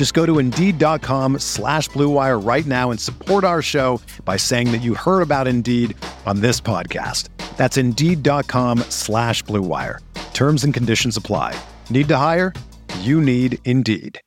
[0.00, 4.78] Just go to Indeed.com slash BlueWire right now and support our show by saying that
[4.78, 7.28] you heard about Indeed on this podcast.
[7.58, 9.98] That's Indeed.com slash BlueWire.
[10.32, 11.54] Terms and conditions apply.
[11.90, 12.54] Need to hire?
[13.00, 14.18] You need Indeed.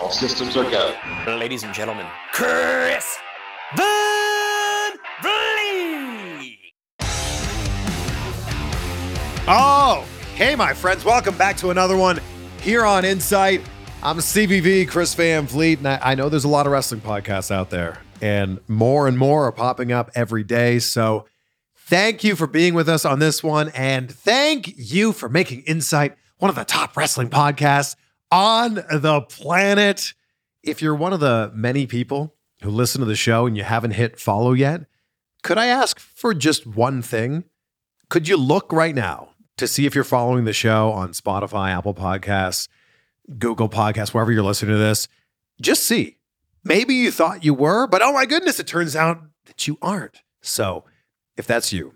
[0.00, 0.96] All systems are go.
[1.26, 3.18] Ladies and gentlemen, Chris
[3.76, 6.58] Van Vliet.
[9.46, 11.04] Oh, hey, my friends.
[11.04, 12.18] Welcome back to another one
[12.64, 13.60] here on Insight.
[14.02, 17.50] I'm CVV, Chris Van Vliet, and I, I know there's a lot of wrestling podcasts
[17.50, 20.78] out there, and more and more are popping up every day.
[20.78, 21.26] So
[21.76, 26.16] thank you for being with us on this one, and thank you for making Insight
[26.38, 27.96] one of the top wrestling podcasts
[28.32, 30.14] on the planet.
[30.62, 33.90] If you're one of the many people who listen to the show and you haven't
[33.90, 34.86] hit follow yet,
[35.42, 37.44] could I ask for just one thing?
[38.08, 41.94] Could you look right now to see if you're following the show on Spotify, Apple
[41.94, 42.68] Podcasts,
[43.38, 45.08] Google Podcasts, wherever you're listening to this?
[45.60, 46.18] Just see.
[46.64, 50.22] Maybe you thought you were, but oh my goodness, it turns out that you aren't.
[50.40, 50.84] So
[51.36, 51.94] if that's you,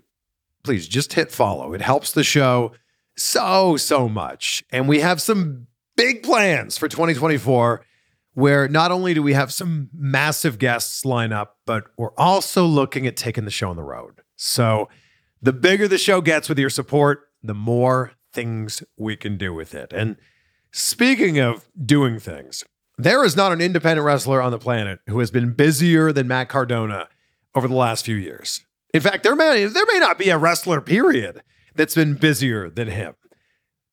[0.63, 1.73] please just hit follow.
[1.73, 2.73] It helps the show
[3.15, 4.63] so, so much.
[4.71, 7.85] And we have some big plans for 2024
[8.33, 13.05] where not only do we have some massive guests line up, but we're also looking
[13.05, 14.21] at taking the show on the road.
[14.35, 14.87] So
[15.41, 19.73] the bigger the show gets with your support, the more things we can do with
[19.73, 19.91] it.
[19.93, 20.17] And
[20.71, 22.63] speaking of doing things,
[22.97, 26.49] there is not an independent wrestler on the planet who has been busier than Matt
[26.49, 27.07] Cardona
[27.55, 28.65] over the last few years.
[28.93, 31.41] In fact, there may, there may not be a wrestler, period,
[31.75, 33.15] that's been busier than him.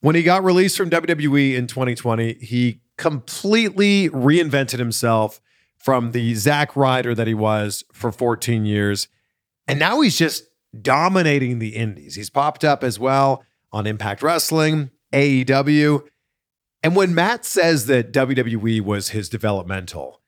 [0.00, 5.40] When he got released from WWE in 2020, he completely reinvented himself
[5.76, 9.08] from the Zack Ryder that he was for 14 years.
[9.68, 10.44] And now he's just
[10.82, 12.14] dominating the indies.
[12.14, 16.06] He's popped up as well on Impact Wrestling, AEW.
[16.82, 20.20] And when Matt says that WWE was his developmental,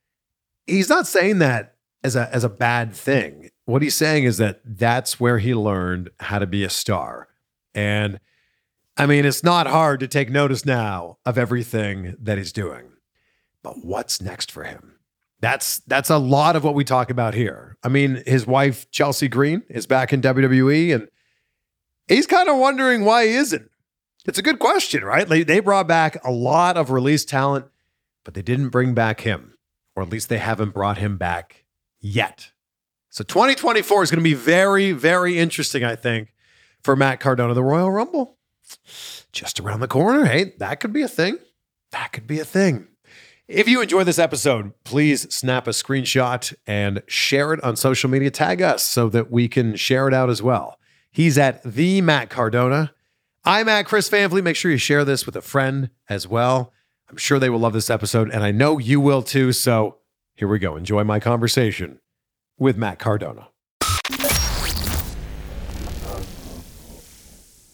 [0.67, 3.51] he's not saying that as a as a bad thing.
[3.65, 7.29] What he's saying is that that's where he learned how to be a star.
[7.75, 8.19] And
[8.97, 12.91] I mean, it's not hard to take notice now of everything that he's doing.
[13.63, 14.98] But what's next for him?
[15.41, 17.77] That's that's a lot of what we talk about here.
[17.83, 21.09] I mean, his wife Chelsea Green is back in WWE and
[22.09, 23.71] he's kind of wondering why he isn't.
[24.27, 25.27] It's a good question, right?
[25.27, 27.67] They, brought back a lot of released talent,
[28.25, 29.57] but they didn't bring back him,
[29.97, 31.65] or at least they haven't brought him back
[32.01, 32.51] yet.
[33.09, 36.35] So 2024 is going to be very, very interesting, I think,
[36.83, 37.55] for Matt Cardona.
[37.55, 38.37] The Royal Rumble
[39.33, 40.27] just around the corner.
[40.27, 41.39] Hey, that could be a thing.
[41.93, 42.89] That could be a thing.
[43.49, 48.31] If you enjoyed this episode, please snap a screenshot and share it on social media.
[48.31, 50.79] Tag us so that we can share it out as well.
[51.11, 52.93] He's at the Matt Cardona.
[53.47, 56.75] I'm at Chris Van Make sure you share this with a friend as well.
[57.09, 59.53] I'm sure they will love this episode, and I know you will too.
[59.53, 59.97] So
[60.35, 60.77] here we go.
[60.77, 62.01] Enjoy my conversation
[62.59, 63.49] with Matt Cardona.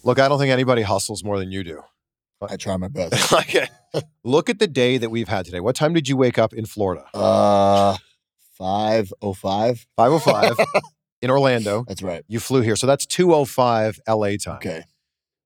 [0.05, 1.83] Look, I don't think anybody hustles more than you do.
[2.51, 3.33] I try my best.
[3.33, 3.69] okay.
[4.25, 5.61] Look at the day that we've had today.
[5.61, 7.05] What time did you wake up in Florida?
[7.15, 7.97] Uh,
[8.59, 9.87] five oh five.
[9.97, 10.67] 505
[11.23, 11.85] in Orlando.
[11.89, 12.25] That's right.
[12.29, 12.77] You flew here.
[12.77, 14.57] So that's 205 LA time.
[14.57, 14.85] Okay.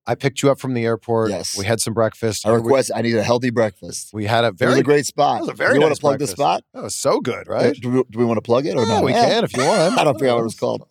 [0.07, 1.29] I picked you up from the airport.
[1.31, 1.57] Yes.
[1.59, 2.47] We had some breakfast.
[2.47, 2.91] I request.
[2.95, 4.11] I need a healthy breakfast.
[4.15, 5.35] We had a It was very a great spot.
[5.35, 6.37] That was a very You want to plug breakfast.
[6.39, 6.65] the spot?
[6.73, 7.77] That was so good, right?
[7.79, 9.05] Do we, do we want to plug it or Yeah, not?
[9.05, 9.99] we Eh, can if you want.
[9.99, 10.91] I don't forget what it was called.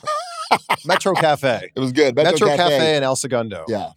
[0.86, 1.72] Metro Cafe.
[1.76, 2.16] It was good.
[2.16, 2.96] Metro, Metro, Cafe.
[2.98, 3.66] in El Segundo.
[3.68, 3.90] Yeah.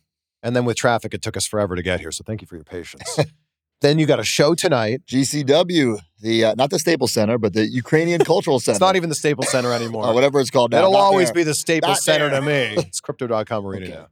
[0.43, 2.11] And then with traffic, it took us forever to get here.
[2.13, 3.19] So thank you for your patience.
[3.83, 5.03] then you got a show tonight.
[5.07, 8.75] GCW, the uh, not the Staples Center, but the Ukrainian Cultural Center.
[8.77, 10.07] It's not even the Staples Center anymore.
[10.07, 10.71] or whatever it's called.
[10.73, 10.79] Now.
[10.79, 11.35] It'll Not always there.
[11.35, 12.75] be the Staples Not Center to me.
[12.87, 13.95] It's crypto.com arena Okay.
[13.95, 14.01] now.
[14.03, 14.09] And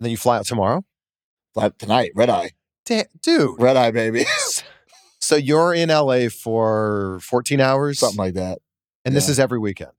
[0.00, 0.84] then you fly out tomorrow?
[1.54, 2.10] But tonight.
[2.14, 2.50] Red Eye.
[2.84, 3.60] Da- dude.
[3.60, 4.24] Red Eye, baby.
[5.20, 8.00] So you're in LA for 14 hours?
[8.00, 8.58] Something like that.
[9.06, 9.92] And this is every weekend.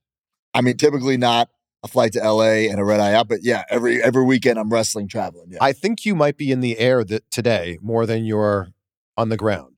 [0.54, 1.50] I mean, typically not
[1.86, 3.28] a flight to LA and a red eye out.
[3.30, 5.52] But yeah, every every weekend I'm wrestling, traveling.
[5.52, 5.60] Yeah.
[5.62, 8.70] I think you might be in the air that today more than you're
[9.16, 9.76] on the ground.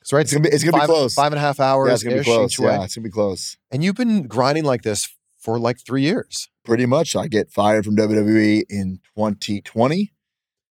[0.00, 0.22] It's right.
[0.22, 1.14] It's gonna be it's gonna five, be close.
[1.14, 1.88] Five and a half hours.
[1.88, 2.58] yeah, it's gonna be close.
[2.58, 3.58] Yeah, it's gonna be close.
[3.70, 6.48] And you've been grinding like this for like three years.
[6.64, 7.14] Pretty much.
[7.14, 10.12] I get fired from WWE in 2020.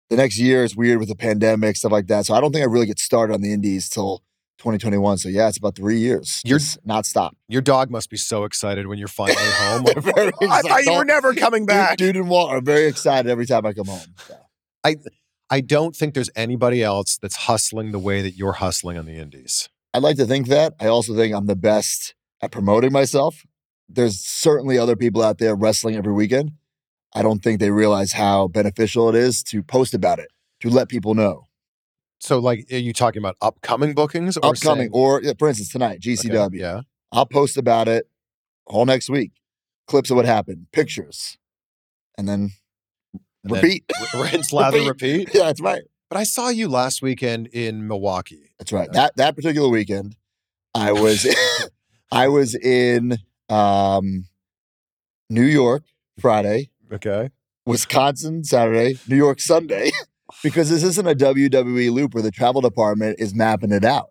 [0.09, 2.25] The next year is weird with the pandemic, stuff like that.
[2.25, 4.23] So I don't think I really get started on the indies till
[4.63, 5.17] 2021.
[5.19, 6.41] So yeah, it's about three years.
[6.45, 7.35] You're- Just not stop.
[7.47, 9.83] Your dog must be so excited when you're finally home.
[9.83, 11.97] They're oh, I thought you were never coming back.
[11.97, 14.15] Dude, dude and Walt are very excited every time I come home.
[14.27, 14.37] So.
[15.53, 19.17] I don't think there's anybody else that's hustling the way that you're hustling on the
[19.17, 19.69] indies.
[19.93, 20.73] I'd like to think that.
[20.79, 23.43] I also think I'm the best at promoting myself.
[23.87, 26.53] There's certainly other people out there wrestling every weekend.
[27.13, 30.29] I don't think they realize how beneficial it is to post about it,
[30.61, 31.43] to let people know.
[32.23, 35.69] So, like, are you talking about upcoming bookings or Upcoming, saying- or yeah, for instance,
[35.73, 36.57] tonight, Okay, GCW.
[36.57, 36.81] Yeah.
[37.11, 38.07] I'll post about it
[38.65, 39.31] all next week.
[39.87, 41.37] Clips of what happened, pictures,
[42.17, 42.51] and then
[43.43, 43.83] And repeat.
[44.13, 44.87] r- Rinse, lather, Repeat.
[45.27, 45.35] repeat.
[45.35, 45.81] yeah, that's right.
[46.09, 48.51] But I saw you last weekend in Milwaukee.
[48.57, 48.89] That's right.
[48.93, 50.15] That that particular weekend,
[50.73, 51.27] I was
[52.11, 53.17] I was in
[53.49, 54.27] um,
[55.29, 55.83] New York
[56.21, 57.31] Friday, Okay.
[57.65, 59.91] Wisconsin Saturday, New York Sunday,
[60.43, 64.09] because this isn't a WWE loop where the travel department is mapping it out.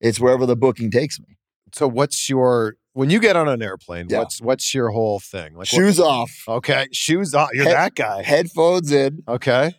[0.00, 1.36] It's wherever the booking takes me.
[1.72, 4.06] So, what's your when you get on an airplane?
[4.08, 4.20] Yeah.
[4.20, 5.50] What's what's your whole thing?
[5.52, 7.50] Like, what- Shoes off, okay, shoes off.
[7.52, 8.22] You're that guy.
[8.22, 9.74] headphones in, Okay.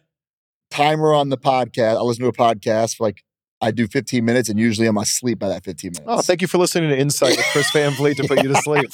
[0.71, 1.97] timer on the podcast.
[1.97, 3.23] I listen to a podcast for like
[3.61, 6.03] I do 15 minutes, and usually I'm asleep by that 15 minutes.
[6.05, 8.55] Oh, thank you for listening to Insight with Chris Van Vliet to put you to
[8.61, 8.91] sleep.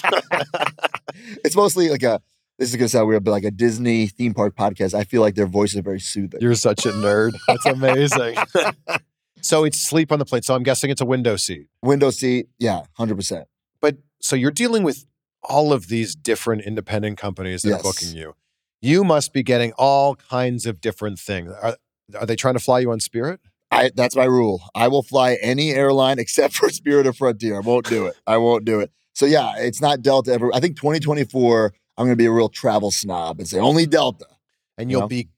[1.43, 2.21] it's mostly like a.
[2.61, 4.93] This is gonna sound weird, but like a Disney theme park podcast.
[4.93, 6.39] I feel like their voices are very soothing.
[6.41, 7.31] You're such a nerd.
[7.47, 8.37] That's amazing.
[9.41, 10.43] so it's sleep on the plane.
[10.43, 11.69] So I'm guessing it's a window seat.
[11.81, 13.47] Window seat, yeah, hundred percent.
[13.81, 15.07] But so you're dealing with
[15.41, 17.79] all of these different independent companies that Yes.
[17.79, 18.35] are booking you.
[18.79, 21.51] You must be getting all kinds of different things.
[21.63, 21.77] Are,
[22.19, 23.39] are they trying to fly you on Spirit?
[23.71, 24.61] I that's my rule.
[24.75, 27.57] I will fly any airline except for Spirit or Frontier.
[27.57, 28.17] I won't do it.
[28.27, 28.91] I won't do it.
[29.13, 30.53] So yeah, it's not Delta ever.
[30.53, 31.73] I think 2024.
[31.97, 34.25] I'm going to be a real travel snob and say only Delta.
[34.77, 35.07] And You you'll know?
[35.07, 35.29] be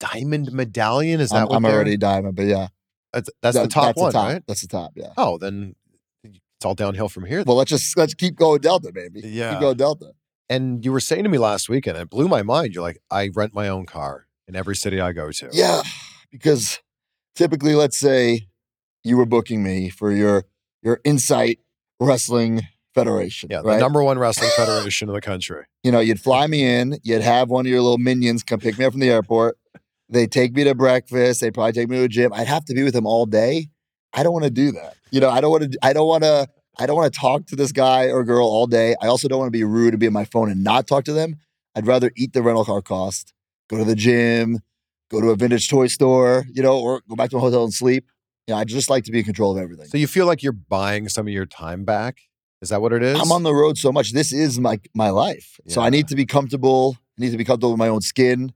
[0.00, 1.20] Diamond Medallion.
[1.20, 2.68] Is that I'm, what I'm already diamond, but yeah,
[3.12, 4.28] That's, that's the top that's one, the top.
[4.32, 4.42] right?
[4.46, 4.92] That's the top.
[4.96, 5.12] Yeah.
[5.16, 5.74] Oh, then
[6.24, 7.44] it's all downhill from here.
[7.46, 9.20] Well, let's just let's keep going Delta, baby.
[9.24, 9.52] Yeah.
[9.52, 10.12] keep going Delta.
[10.48, 12.74] and you were saying to me last weekend, it blew my mind.
[12.74, 15.48] You're like, I rent my own car in every city I go to.
[15.52, 15.82] Yeah,
[16.30, 16.80] because
[17.34, 18.48] typically, let's say
[19.04, 20.44] you were booking me for your
[20.82, 21.58] your Insight
[22.00, 22.62] Wrestling
[22.96, 23.48] Federation.
[23.50, 23.80] Yeah, the right?
[23.80, 25.66] number one wrestling federation in the country.
[25.84, 28.78] you know, you'd fly me in, you'd have one of your little minions come pick
[28.78, 29.58] me up from the airport.
[30.08, 31.40] They'd take me to breakfast.
[31.40, 32.32] They'd probably take me to a gym.
[32.32, 33.68] I'd have to be with them all day.
[34.12, 34.96] I don't want to do that.
[35.10, 35.78] You know, I don't want to.
[35.82, 36.48] I don't want to.
[36.78, 38.94] I don't want to talk to this guy or girl all day.
[39.02, 41.04] I also don't want to be rude and be on my phone and not talk
[41.04, 41.36] to them.
[41.74, 43.34] I'd rather eat the rental car cost,
[43.68, 44.60] go to the gym,
[45.10, 47.72] go to a vintage toy store, you know, or go back to a hotel and
[47.72, 48.06] sleep.
[48.46, 49.86] You know, I just like to be in control of everything.
[49.86, 52.20] So you feel like you're buying some of your time back?
[52.62, 53.18] Is that what it is?
[53.20, 54.12] I'm on the road so much.
[54.12, 55.60] This is my my life.
[55.68, 56.96] So I need to be comfortable.
[57.18, 58.52] I need to be comfortable with my own skin.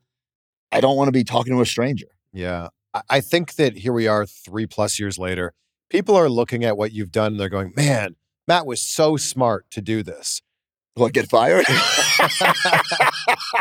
[0.72, 2.06] I don't want to be talking to a stranger.
[2.32, 2.68] Yeah.
[2.94, 5.52] I- I think that here we are three plus years later.
[5.90, 8.16] People are looking at what you've done and they're going, man,
[8.48, 10.40] Matt was so smart to do this.
[10.94, 11.64] What get fired?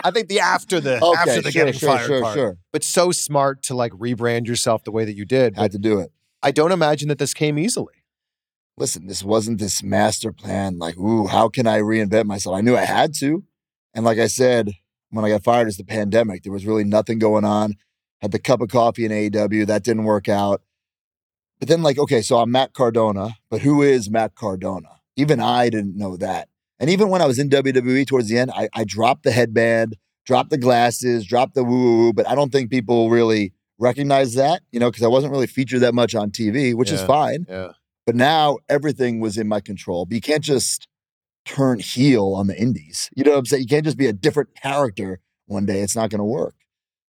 [0.03, 2.35] I think the after the okay, after the sure, getting sure, fired sure, part.
[2.35, 2.57] sure.
[2.71, 5.55] But so smart to like rebrand yourself the way that you did.
[5.55, 6.11] Had to do it.
[6.41, 7.93] I don't imagine that this came easily.
[8.79, 10.79] Listen, this wasn't this master plan.
[10.79, 12.55] Like, ooh, how can I reinvent myself?
[12.55, 13.43] I knew I had to,
[13.93, 14.71] and like I said,
[15.09, 16.43] when I got fired, it's the pandemic.
[16.43, 17.75] There was really nothing going on.
[18.21, 20.61] Had the cup of coffee in AEW that didn't work out.
[21.59, 24.99] But then, like, okay, so I'm Matt Cardona, but who is Matt Cardona?
[25.17, 26.47] Even I didn't know that.
[26.79, 29.97] And even when I was in WWE towards the end, I, I dropped the headband,
[30.25, 34.35] dropped the glasses, dropped the woo woo woo, but I don't think people really recognize
[34.35, 37.45] that, you know, because I wasn't really featured that much on TV, which is fine.
[37.49, 37.71] Yeah.
[38.09, 40.07] But now everything was in my control.
[40.07, 40.87] But you can't just
[41.45, 43.07] turn heel on the indies.
[43.15, 43.61] You know what I'm saying?
[43.61, 45.81] You can't just be a different character one day.
[45.81, 46.55] It's not going to work.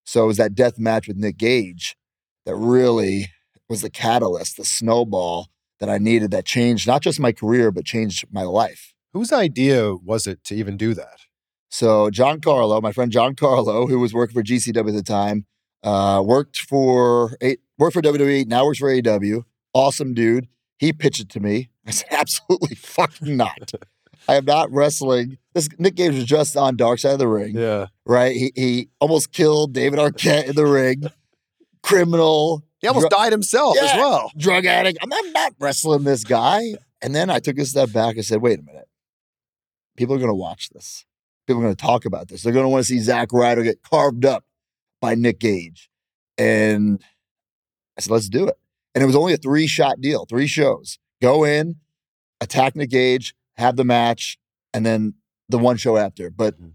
[0.05, 1.97] So it was that death match with Nick Gage
[2.45, 3.29] that really
[3.67, 5.47] was the catalyst, the snowball
[5.79, 8.93] that I needed that changed not just my career, but changed my life.
[9.11, 11.21] Whose idea was it to even do that?
[11.71, 15.47] So John Carlo, my friend John Carlo, who was working for GCW at the time,
[15.81, 17.35] uh, worked for
[17.79, 19.45] worked for WWE, now works for AEW.
[19.73, 20.47] Awesome dude.
[20.81, 21.69] He pitched it to me.
[21.87, 23.71] I said, absolutely fucking not.
[24.27, 25.37] I am not wrestling.
[25.53, 27.87] This Nick Gage was just on Dark Side of the Ring, Yeah.
[28.05, 28.35] right?
[28.35, 31.03] He he almost killed David Arquette in the ring.
[31.83, 34.31] Criminal, He almost Dr- died himself as well.
[34.37, 34.99] drug addict.
[35.01, 36.75] I'm, I'm not wrestling this guy.
[37.01, 38.87] And then I took a step back and said, wait a minute.
[39.97, 41.05] People are going to watch this.
[41.47, 42.43] people are going to talk about this.
[42.43, 44.45] They're going to want to see Zack Ryder get carved up
[45.01, 45.89] by Nick Gage.
[46.37, 47.03] And
[47.97, 48.57] I said, let's do it.
[48.93, 50.99] And it was only a three shot deal, three shows.
[51.21, 51.77] Go in,
[52.41, 54.37] attack Nick Gage, have the match,
[54.73, 55.13] and then
[55.49, 56.29] the one show after.
[56.29, 56.69] But mm-hmm.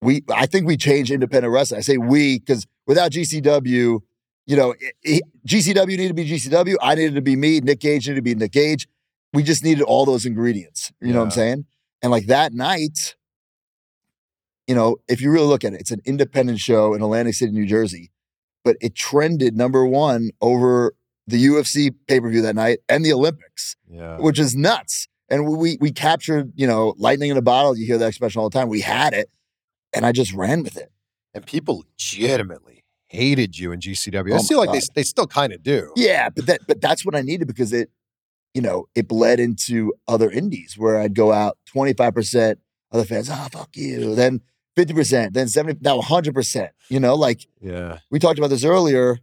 [0.00, 1.78] we, I think we changed independent wrestling.
[1.78, 4.00] I say we because without GCW,
[4.46, 6.76] you know, it, it, GCW needed to be GCW.
[6.80, 7.60] I needed to be me.
[7.60, 8.88] Nick Gage needed to be Nick Gage.
[9.32, 10.92] We just needed all those ingredients.
[11.00, 11.64] You know what I'm saying?
[12.02, 13.16] And like that night,
[14.66, 17.52] you know, if you really look at it, it's an independent show in Atlantic City,
[17.52, 18.10] New Jersey,
[18.64, 20.94] but it trended number one over
[21.26, 24.18] the UFC pay per view that night and the Olympics, Yeah.
[24.18, 25.06] which is nuts.
[25.28, 27.76] And we we captured, you know, lightning in a bottle.
[27.76, 28.68] You hear that expression all the time.
[28.68, 29.30] We had it,
[29.94, 30.90] and I just ran with it.
[31.32, 31.84] And people
[32.16, 34.32] legitimately hated you in GCW.
[34.32, 34.88] Oh I feel like they, God.
[34.94, 35.90] they still kind of do.
[35.96, 37.90] Yeah, but that but that's what I needed because it,
[38.52, 42.56] you know, it bled into other indies where I'd go out 25%
[42.90, 44.14] of the fans, oh fuck you.
[44.14, 44.42] Then
[44.76, 46.70] 50%, then 70, now 100%.
[46.88, 47.98] You know, like Yeah.
[48.10, 49.18] we talked about this earlier.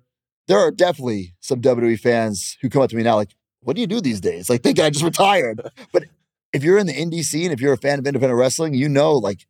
[0.48, 3.82] There are definitely some WWE fans who come up to me now, like, what do
[3.82, 4.50] you do these days?
[4.50, 5.62] Like, think I just retired.
[5.94, 6.06] but
[6.54, 9.14] if you're in the indie scene, if you're a fan of independent wrestling, you know,
[9.14, 9.46] like,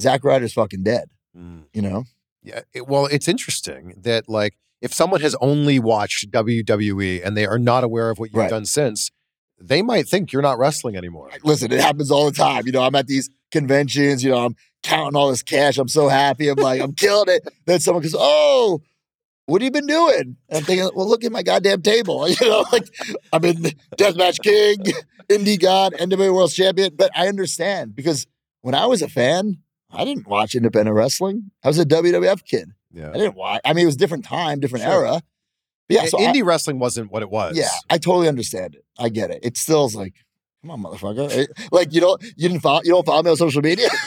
[0.00, 1.64] Zack Ryder's fucking dead, Mm.
[1.72, 2.04] you know?
[2.42, 2.60] Yeah.
[2.72, 7.58] it- well, it's interesting that like if someone has only watched WWE and they are
[7.58, 8.48] not aware of what you've Right.
[8.48, 9.10] done since,
[9.60, 11.30] they might think you're not wrestling anymore.
[11.42, 12.64] listen, it happens all the time.
[12.64, 14.56] You know, I'm at these conventions, you know, I'm
[14.88, 15.78] counting all this cash.
[15.78, 16.48] I'm so happy.
[16.48, 17.46] I'm like, I'm killing it.
[17.66, 18.80] Then someone goes, Oh,
[19.46, 20.36] what have you been doing?
[20.48, 22.26] And I'm thinking, well, look at my goddamn table.
[22.40, 22.88] You know, like
[23.32, 23.56] I'm in
[23.96, 24.78] Deathmatch King,
[25.28, 26.94] Indie God, NWA World Champion.
[26.96, 28.26] But I understand because
[28.62, 29.58] when I was a fan,
[29.90, 31.50] I didn't watch independent wrestling.
[31.64, 32.70] I was a WWF kid.
[32.92, 33.10] Yeah.
[33.10, 33.60] I didn't watch.
[33.64, 35.06] I mean, it was different time, different Sure.
[35.06, 35.22] era.
[35.88, 37.56] But yeah, so I- indie wrestling wasn't what it was.
[37.56, 38.84] yeah, I totally understand it.
[38.98, 39.40] I get it.
[39.42, 40.14] It still is like,
[40.60, 41.46] come on, motherfucker.
[41.72, 43.88] Like you don't you didn't follow you don't follow me on social media.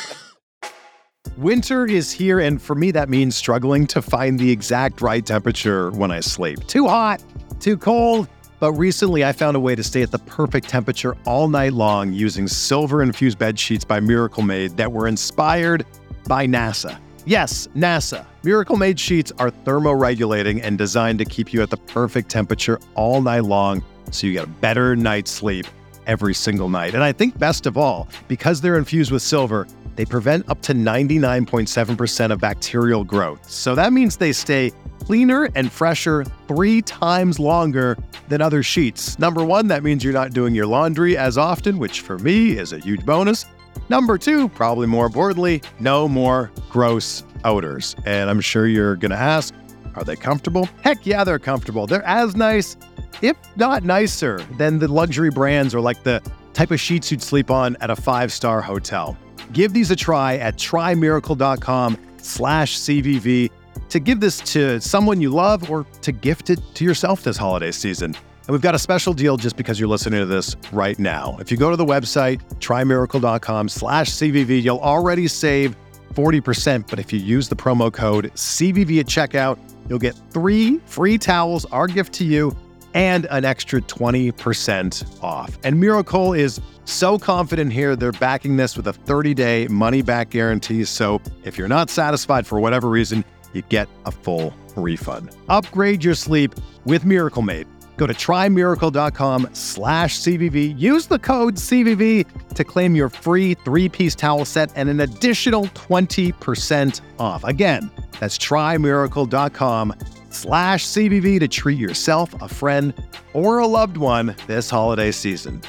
[1.41, 5.89] Winter is here, and for me, that means struggling to find the exact right temperature
[5.89, 6.67] when I sleep.
[6.67, 7.23] Too hot,
[7.59, 8.27] too cold.
[8.59, 12.13] But recently, I found a way to stay at the perfect temperature all night long
[12.13, 15.83] using silver infused bed sheets by Miracle Made that were inspired
[16.27, 16.99] by NASA.
[17.25, 18.23] Yes, NASA.
[18.43, 23.19] Miracle Made sheets are thermoregulating and designed to keep you at the perfect temperature all
[23.19, 25.65] night long so you get a better night's sleep
[26.05, 26.93] every single night.
[26.93, 30.73] And I think best of all, because they're infused with silver, they prevent up to
[30.73, 33.49] 99.7% of bacterial growth.
[33.49, 37.97] So that means they stay cleaner and fresher three times longer
[38.29, 39.19] than other sheets.
[39.19, 42.71] Number one, that means you're not doing your laundry as often, which for me is
[42.71, 43.45] a huge bonus.
[43.89, 47.95] Number two, probably more importantly, no more gross odors.
[48.05, 49.53] And I'm sure you're going to ask,
[49.95, 50.69] are they comfortable?
[50.81, 51.87] Heck yeah, they're comfortable.
[51.87, 52.77] They're as nice,
[53.21, 56.21] if not nicer, than the luxury brands or like the
[56.53, 59.17] type of sheets you'd sleep on at a five-star hotel.
[59.53, 63.51] Give these a try at trymiracle.com slash CVV
[63.89, 67.71] to give this to someone you love or to gift it to yourself this holiday
[67.71, 68.15] season.
[68.15, 71.37] And we've got a special deal just because you're listening to this right now.
[71.39, 75.75] If you go to the website, trymiracle.com slash CVV, you'll already save
[76.13, 76.89] 40%.
[76.89, 81.65] But if you use the promo code CVV at checkout, you'll get three free towels,
[81.65, 82.55] our gift to you,
[82.93, 85.57] and an extra 20% off.
[85.63, 90.29] And Miracle is so confident here, they're backing this with a 30 day money back
[90.29, 90.83] guarantee.
[90.85, 95.35] So if you're not satisfied for whatever reason, you get a full refund.
[95.49, 96.55] Upgrade your sleep
[96.85, 97.67] with Miracle Made.
[97.97, 100.79] Go to trymiracle.com slash CVV.
[100.79, 105.65] Use the code CVV to claim your free three piece towel set and an additional
[105.65, 107.43] 20% off.
[107.43, 109.93] Again, that's trymiracle.com
[110.33, 112.93] slash CVV to treat yourself, a friend,
[113.33, 115.61] or a loved one this holiday season.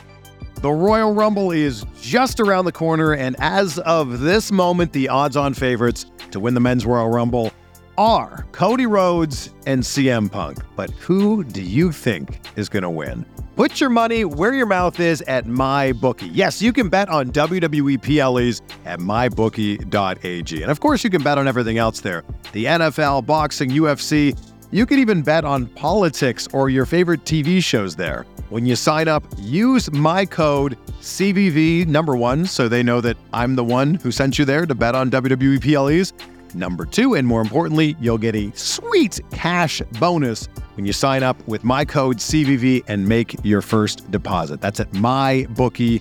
[0.63, 5.37] The Royal Rumble is just around the corner, and as of this moment, the odds
[5.37, 7.53] on favorites to win the Men's Royal Rumble
[7.99, 10.59] are Cody Rhodes and CM Punk.
[10.77, 13.27] But who do you think is going to win?
[13.57, 16.31] Put your money where your mouth is at MyBookie.
[16.33, 20.63] Yes, you can bet on WWE PLEs at mybookie.ag.
[20.63, 24.39] And of course, you can bet on everything else there the NFL, boxing, UFC.
[24.75, 28.25] You can even bet on politics or your favorite TV shows there.
[28.49, 33.55] When you sign up, use my code CVV number one so they know that I'm
[33.55, 36.15] the one who sent you there to bet on WWE PLEs.
[36.55, 41.47] Number two, and more importantly, you'll get a sweet cash bonus when you sign up
[41.47, 44.63] with my code CVV and make your first deposit.
[44.63, 46.01] That's at mybookie.ag.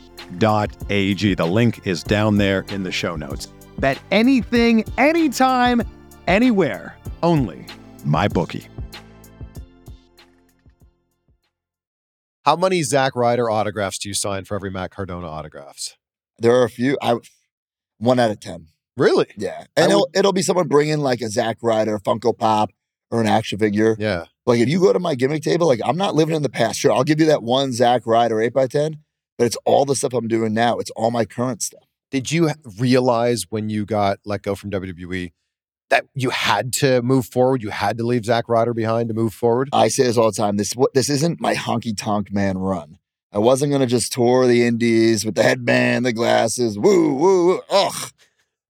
[1.36, 3.48] The link is down there in the show notes.
[3.80, 5.82] Bet anything, anytime,
[6.26, 7.66] anywhere, only
[8.06, 8.68] my bookie.
[12.46, 15.96] How many Zack Ryder autographs do you sign for every Matt Cardona autographs?
[16.40, 16.98] there are a few.
[17.04, 17.18] I
[18.00, 18.66] One out of 10.
[18.98, 19.28] Really?
[19.38, 19.66] Yeah.
[19.78, 22.72] And would- it'll, it'll be someone bringing like a Zack Ryder, Funko Pop,
[23.12, 23.96] or an action figure.
[24.00, 24.26] Yeah.
[24.48, 26.80] Like if you go to my gimmick table, like I'm not living in the past.
[26.80, 28.98] Sure, I'll give you that one Zack Ryder eight by ten,
[29.38, 30.80] but it's all the stuff I'm doing now.
[30.80, 31.84] It's all my current stuff.
[32.10, 35.32] Did you realize when you got let go from WWE
[35.92, 37.62] that you had to move forward?
[37.62, 39.70] You had to leave Zack Ryder behind to move forward?
[39.72, 40.58] I say this all the time.
[40.58, 42.98] This what this isn't my honky tonk man run.
[43.32, 47.62] I wasn't gonna just tour the indies with the headband, the glasses, woo, woo, woo.
[47.70, 48.10] Ugh.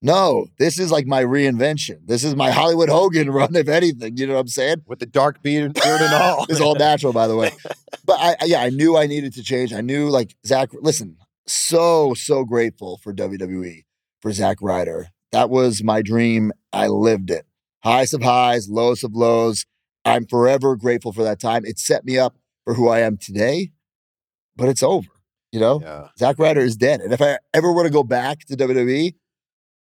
[0.03, 1.99] No, this is like my reinvention.
[2.07, 4.17] This is my Hollywood Hogan run, if anything.
[4.17, 4.81] You know what I'm saying?
[4.87, 6.45] With the dark beard, beard and all.
[6.49, 7.51] It's all natural, by the way.
[8.03, 9.71] But I, I- yeah, I knew I needed to change.
[9.73, 10.69] I knew like Zack.
[10.73, 13.83] Listen, so so grateful for WWE
[14.21, 15.09] for Zack Ryder.
[15.31, 16.51] That was my dream.
[16.73, 17.45] I lived it.
[17.83, 19.65] Highs of highs, lows of lows.
[20.05, 21.65] I'm forever grateful for that time.
[21.65, 22.35] It set me up
[22.65, 23.71] for who I am today.
[24.55, 25.07] But it's over.
[25.51, 26.07] You know, Yeah.
[26.17, 27.01] Zack Ryder is dead.
[27.01, 29.15] And if I ever were to go back to WWE,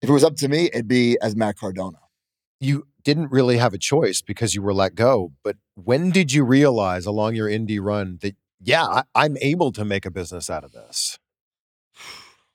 [0.02, 2.00] if it was up to me, it'd be as Matt Cardona.
[2.60, 5.34] You didn't really have a choice because you were let go.
[5.44, 9.86] But when did you realize along your indie run that, yeah, I, I'm able to
[9.86, 11.18] make a business out of this?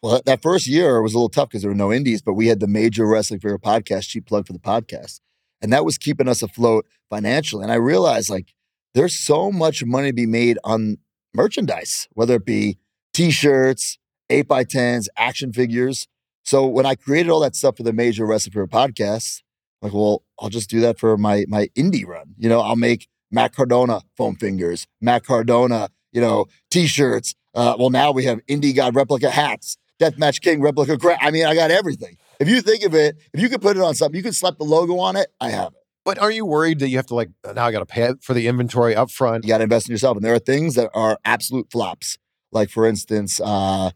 [0.02, 2.48] Well, that- first year was a little tough because there were no indies, but we
[2.48, 5.20] had the major wrestling for your podcast, cheap plug for the podcast.
[5.60, 7.62] And that was keeping us afloat financially.
[7.62, 8.52] And I realized like
[8.94, 10.98] there's so much money to be made on
[11.34, 12.78] merchandise, whether it be
[13.14, 16.08] t-shirts, 8 by 10s action figures.
[16.44, 19.42] So when I created all that stuff for the major wrestling for your podcast,
[19.82, 22.34] like, well, I'll just do that for my my indie run.
[22.38, 27.34] You know, I'll make Matt Cardona foam fingers, Matt Cardona, you know, t-shirts.
[27.54, 31.18] Uh, well, now we have Indie God replica hats, Deathmatch King replica crap.
[31.22, 32.16] I mean, I got everything.
[32.40, 34.58] If you think of it, if you could put it on something, you could slap
[34.58, 35.28] the logo on it.
[35.40, 35.78] I have it.
[36.04, 38.34] But are you worried that you have to like now I got to pay for
[38.34, 39.44] the inventory up front?
[39.44, 40.16] You got to invest in yourself.
[40.16, 42.18] And there are things that are absolute flops.
[42.50, 43.90] Like, for instance, uh,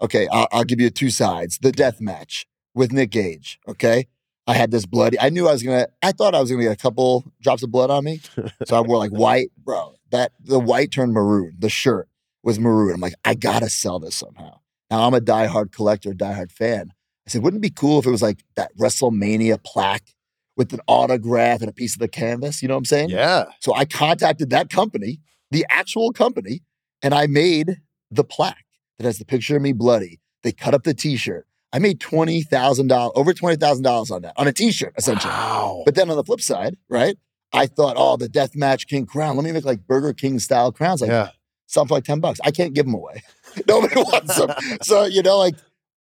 [0.00, 1.58] okay, I'll, I'll give you two sides.
[1.62, 3.60] The death match with Nick Gage.
[3.68, 4.08] Okay.
[4.48, 6.60] I had this bloody, I knew I was going to, I thought I was going
[6.60, 8.20] to get a couple drops of blood on me.
[8.66, 9.94] So I wore like white, bro.
[10.10, 11.54] That the white turned maroon.
[11.60, 12.08] The shirt
[12.42, 12.94] was maroon.
[12.94, 14.58] I'm like, I got to sell this somehow.
[14.92, 16.92] Now I'm a diehard collector, diehard fan.
[17.26, 20.14] I said, wouldn't it be cool if it was like that WrestleMania plaque
[20.54, 22.60] with an autograph and a piece of the canvas?
[22.60, 23.08] You know what I'm saying?
[23.08, 23.46] Yeah.
[23.60, 26.60] So I contacted that company, the actual company,
[27.00, 28.66] and I made the plaque
[28.98, 30.20] that has the picture of me bloody.
[30.42, 31.46] They cut up the t-shirt.
[31.72, 35.32] I made twenty thousand dollars, over twenty thousand dollars on that, on a t-shirt, essentially.
[35.32, 35.84] Wow.
[35.86, 37.16] But then on the flip side, right?
[37.54, 39.36] I thought, oh, the death match king crown.
[39.36, 41.30] Let me make like Burger King style crowns, like yeah.
[41.66, 42.40] something like 10 bucks.
[42.44, 43.22] I can't give them away.
[43.68, 44.50] Nobody wants them.
[44.82, 45.54] So, you know, like,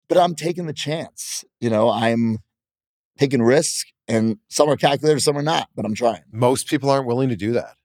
[0.08, 1.44] but I'm taking the chance.
[1.60, 2.38] You know, I'm
[3.18, 6.22] taking risks and some are calculated, some are not, but I'm trying.
[6.30, 7.76] Most people aren't willing to do that.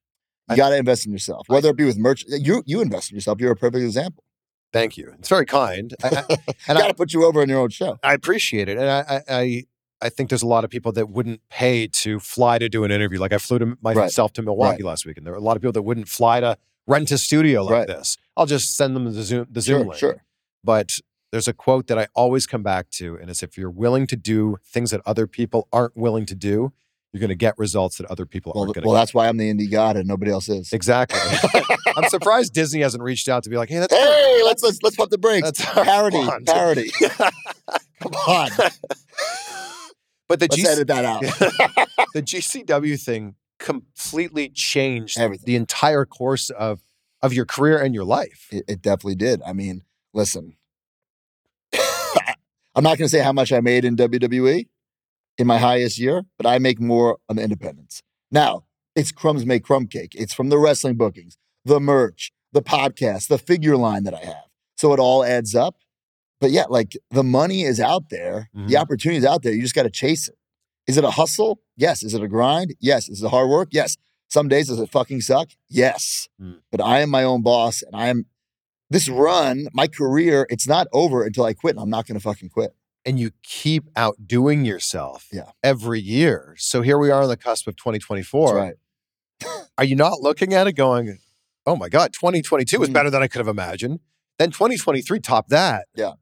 [0.49, 2.25] You got to invest in yourself, whether it be with merch.
[2.27, 3.39] You you invest in yourself.
[3.39, 4.23] You're a perfect example.
[4.73, 5.13] Thank you.
[5.19, 5.93] It's very kind.
[6.03, 6.23] I,
[6.67, 7.97] I, got to put you over on your own show.
[8.03, 8.77] I appreciate it.
[8.77, 9.63] And I, I, I,
[10.01, 12.91] I think there's a lot of people that wouldn't pay to fly to do an
[12.91, 13.19] interview.
[13.19, 15.61] Like I flew to myself to Milwaukee last week, and there were a lot of
[15.61, 16.57] people that wouldn't fly to
[16.89, 17.87] rent a studio like Right.
[17.87, 18.17] this.
[18.35, 19.99] I'll just send them the Zoom, the Zoom Sure, link.
[19.99, 20.23] sure.
[20.63, 20.99] But
[21.31, 24.15] there's a quote that I always come back to, and it's if you're willing to
[24.17, 26.73] do things that other people aren't willing to do,
[27.13, 28.87] you're going to get results that other people Well, aren't going to get.
[28.87, 29.01] well, get.
[29.01, 30.71] that's why I'm the indie god and nobody else is.
[30.73, 31.19] Exactly.
[31.97, 34.95] I'm surprised Disney hasn't reached out to be like, hey, that's Hey, let's let's let's
[34.95, 35.45] pump the brakes.
[35.45, 36.91] That's our parody, parody.
[37.99, 38.49] Come on,
[40.27, 41.21] But the let's GC edit that out.
[42.13, 45.45] the GCW thing completely changed Everything.
[45.45, 46.81] the entire course of
[47.21, 48.47] of your career and your life.
[48.51, 49.41] It, it definitely did.
[49.45, 50.55] I mean, listen,
[51.73, 54.67] I'm not going to say how much I made in WWE
[55.37, 58.01] in my highest year, but I make more on the independents.
[58.31, 58.63] Now,
[58.95, 60.13] it's crumbs make crumb cake.
[60.15, 64.45] It's from the wrestling bookings, the merch, the podcast, the figure line that I have.
[64.77, 65.75] So it all adds up.
[66.39, 68.81] But yeah, like the money is out there, the Mhm.
[68.81, 69.51] opportunity is out there.
[69.51, 70.37] You just got to chase it.
[70.89, 71.61] Is it a hustle?
[71.77, 72.01] Yes.
[72.03, 72.75] Is it a grind?
[72.79, 73.07] Yes.
[73.09, 73.69] Is it hard work?
[73.71, 73.95] Yes.
[74.27, 75.49] Some days does it fucking suck?
[75.69, 76.27] Yes.
[76.41, 76.59] Mm.
[76.71, 78.25] But I am my own boss and I am
[78.89, 81.75] this run, my career, it's not over until I quit.
[81.75, 82.71] And I'm not going to fucking quit.
[83.05, 85.51] And you keep outdoing yourself Yeah.
[85.63, 86.55] every year.
[86.57, 88.47] So here we are on the cusp of 2024.
[88.55, 88.77] That's
[89.47, 89.65] right.
[89.77, 91.19] Are you not looking at it going,
[91.67, 92.93] oh my God, 2022 was Mm.
[92.93, 93.99] better than I could have imagined?
[94.39, 95.87] Then 2023 topped that.
[95.95, 96.13] Yeah.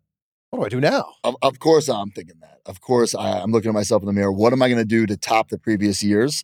[0.57, 1.13] What do I do now?
[1.23, 2.61] Of, of course, I'm thinking that.
[2.65, 4.31] Of course, I, I'm looking at myself in the mirror.
[4.31, 6.43] What am I going to do to top the previous years?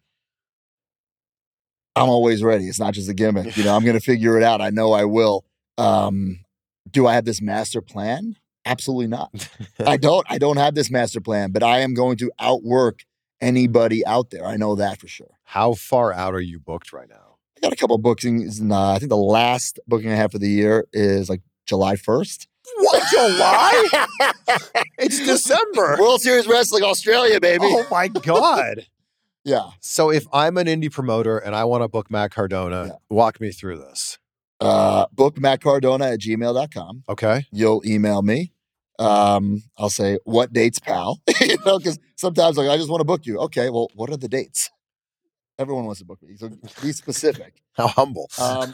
[1.95, 2.67] I'm always ready.
[2.67, 3.57] It's not just a gimmick.
[3.57, 4.61] You know, I'm going to figure it out.
[4.61, 5.45] I know I will.
[5.79, 6.45] Um,
[6.89, 8.35] do I have this master plan?
[8.65, 9.49] Absolutely not.
[9.83, 10.25] I don't.
[10.29, 13.05] I don't have this master plan, but I am going to outwork
[13.41, 14.45] anybody out there.
[14.45, 15.39] I know that for sure.
[15.43, 17.37] How far out are you booked right now?
[17.57, 18.59] I got a couple bookings.
[18.59, 21.95] And, uh, I think the last booking I have for the year is like July
[21.95, 22.45] 1st.
[22.77, 24.05] What, July?
[24.97, 25.97] It's December.
[25.99, 27.65] World Series Wrestling Australia, baby.
[27.67, 28.87] oh my god.
[29.45, 29.71] Yeah.
[29.81, 32.91] So if I'm an indie promoter and I want to book Matt Cardona, Yeah.
[33.09, 34.17] walk me through this.
[34.61, 37.03] Uh, book mattcardona at gmail.com.
[37.09, 37.45] Okay.
[37.51, 38.53] You'll email me.
[38.99, 41.19] Um, I'll say, what dates, pal?
[41.41, 43.37] you know, because sometimes like I just want to book you.
[43.39, 44.69] Okay, well, what are the dates?
[45.59, 46.37] Everyone wants to book me.
[46.37, 46.49] So
[46.81, 47.61] be specific.
[47.73, 48.29] How humble.
[48.41, 48.73] Um,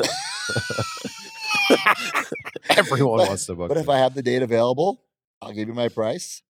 [2.92, 3.70] Everyone but- wants to book.
[3.70, 3.90] But if.
[3.90, 5.02] I have the date available,
[5.42, 6.42] I'll give you my price.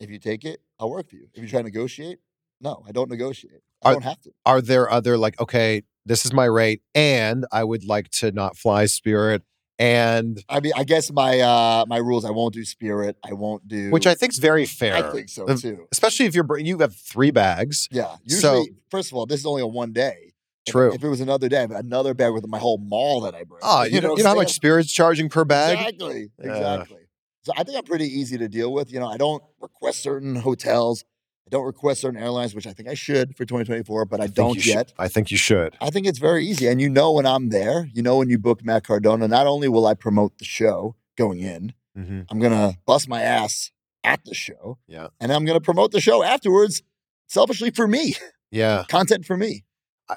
[0.00, 1.28] If you take it, I'll work for you.
[1.34, 2.18] If you try to negotiate,
[2.60, 3.60] no, I don't negotiate.
[3.84, 4.30] I Are- don't have to.
[4.44, 8.56] are there other like okay, this is my rate, and I would like to not
[8.56, 9.42] fly Spirit,
[9.78, 12.24] and I mean, I guess my uh my rules.
[12.24, 13.16] I won't do Spirit.
[13.24, 13.90] I won't do.
[13.90, 14.94] which I think is very fair.
[14.96, 15.86] I think so too.
[15.92, 17.88] Especially if you're you have three bags.
[17.90, 18.16] Yeah.
[18.26, 20.31] So- first of all, this is only a one day.
[20.66, 20.92] If- True.
[20.94, 23.60] If, it was another day, another bag with my whole mall that I bring.
[23.62, 24.52] Oh, you, know, what you know how much?
[24.52, 25.78] Spirit's charging per bag?
[25.78, 26.30] Exactly.
[26.38, 26.98] Exactly.
[27.44, 28.92] So I think I'm pretty easy to deal with.
[28.92, 31.04] You know, I don't request certain hotels.
[31.44, 34.34] I don't request certain airlines, which I think I should for 2024, but I, think
[34.36, 34.92] don't you should- yet.
[34.98, 35.76] I think you should.
[35.80, 36.68] I think it's very easy.
[36.68, 39.66] And you know when I'm there, you know when you book Matt Cardona, not only
[39.68, 42.20] will I promote the show going in, Mm-hmm.
[42.30, 43.70] I'm gonna bust my ass
[44.02, 44.78] at the show.
[44.86, 45.08] Yeah.
[45.20, 46.82] And I'm gonna promote the show afterwards,
[47.26, 48.14] selfishly for me.
[48.50, 49.64] Yeah, Content for me.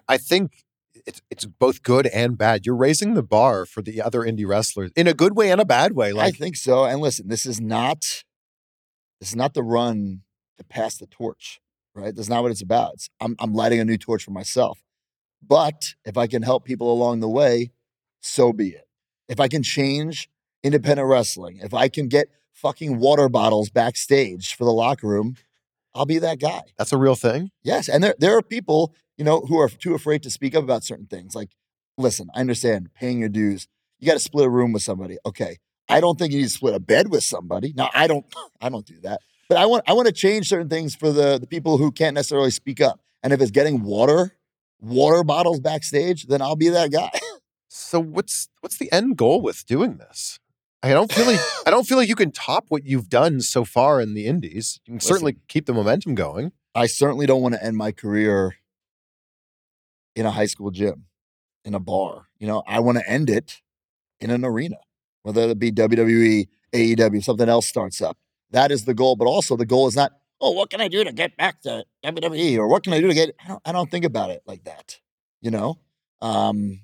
[0.08, 0.66] I, think
[1.06, 2.66] it's it's both good and bad.
[2.66, 5.66] You're raising the bar for the other indie wrestlers in a good way and a
[5.66, 6.14] bad way.
[6.18, 6.86] I think so.
[6.86, 8.24] And listen, this is not
[9.20, 10.22] this is not the run
[10.58, 11.60] to pass the torch,
[11.94, 12.16] right?
[12.16, 12.94] That's not what it's about.
[12.96, 14.82] It's, I'm I'm lighting a new torch for myself.
[15.46, 17.72] But if I can help people along the way,
[18.22, 18.88] so be it.
[19.28, 20.30] If I can change
[20.64, 25.36] independent wrestling, if I can get fucking water bottles backstage for the locker room,
[25.96, 26.62] I'll be that guy.
[26.78, 27.52] that's a real thing.
[27.64, 30.64] Yes, and there there are people you know who are too afraid to speak up
[30.64, 31.34] about certain things.
[31.36, 31.52] Like,
[31.98, 33.68] listen, I understand paying your dues.
[34.00, 35.18] You got to split a room with somebody.
[35.26, 35.58] Okay,
[35.90, 37.74] I don't think you need to split a bed with somebody.
[37.76, 38.26] No, I don't.
[38.62, 39.22] I don't do that.
[39.48, 42.14] But I want I want to change certain things for the the people who can't
[42.14, 43.00] necessarily speak up.
[43.24, 44.36] And if it's getting water
[44.82, 47.12] water bottles backstage, then I'll be that guy.
[47.68, 50.40] So what's what's the end goal with doing this?
[50.86, 53.66] I don't feel like I don't feel like you can top what you've done so
[53.66, 54.80] far in the indies.
[54.86, 56.52] You can certainly keep the momentum going.
[56.76, 58.58] I certainly don't want to end my career
[60.16, 61.06] in a high school gym,
[61.64, 62.28] in a bar.
[62.38, 63.62] You know, I want to end it
[64.20, 64.78] in an arena,
[65.24, 68.20] whether it be WWE, AEW, something else starts up.
[68.52, 69.16] That is the goal.
[69.16, 71.84] But also, the goal is not, oh, what can I do to get back to
[72.06, 73.36] WWE or what can I do to get?
[73.44, 75.00] I don't, I don't think about it like that.
[75.42, 75.80] You know,
[76.22, 76.82] um,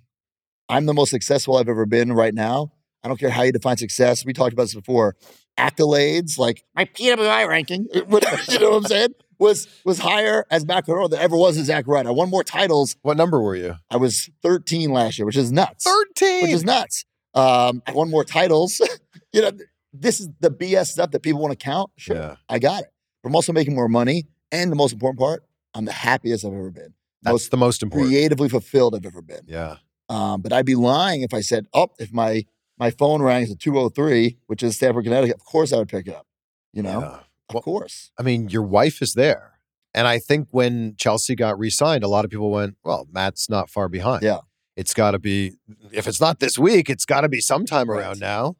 [0.67, 2.71] I'm the most successful I've ever been right now.
[3.03, 4.25] I don't care how you define success.
[4.25, 5.15] We talked about this before.
[5.57, 9.09] Accolades, like my PWI ranking, whatever, you know what I'm saying,
[9.39, 12.09] was was higher as Matt Cardona than ever was as Zack Ryder.
[12.09, 12.95] I won more titles.
[13.01, 13.75] What number were you?
[13.89, 15.83] I was 13 last year, which is nuts.
[15.83, 16.43] Thirteen.
[16.43, 17.05] Which is nuts.
[17.33, 18.81] Um, I won more titles.
[19.33, 19.51] you know,
[19.93, 21.91] this is the BS stuff that people want to count.
[21.97, 22.35] Sure, Yeah.
[22.49, 22.89] I got it.
[23.23, 24.25] But I'm also making more money.
[24.51, 26.93] And the most important part, I'm the happiest I've ever been.
[27.23, 28.09] That's most the most important.
[28.09, 29.41] creatively fulfilled I've ever been.
[29.47, 29.77] Yeah.
[30.09, 32.45] Um, but I'd be lying if I said, "Oh, if my
[32.81, 36.15] my phone rings at 203, which is Stamford, Connecticut, of course I would pick it
[36.15, 36.25] up."
[36.73, 37.07] You know, Yeah.
[37.49, 38.11] of Well- course.
[38.17, 39.59] I mean, your wife is there.
[39.93, 43.69] And I think when Chelsea got re-signed, a lot of people went, "Well, Matt's not
[43.69, 44.23] far behind.
[44.23, 44.39] Yeah.
[44.77, 45.57] It's got to be
[45.91, 47.99] if it's not this week, it's got to be sometime Right.
[47.99, 48.55] around now."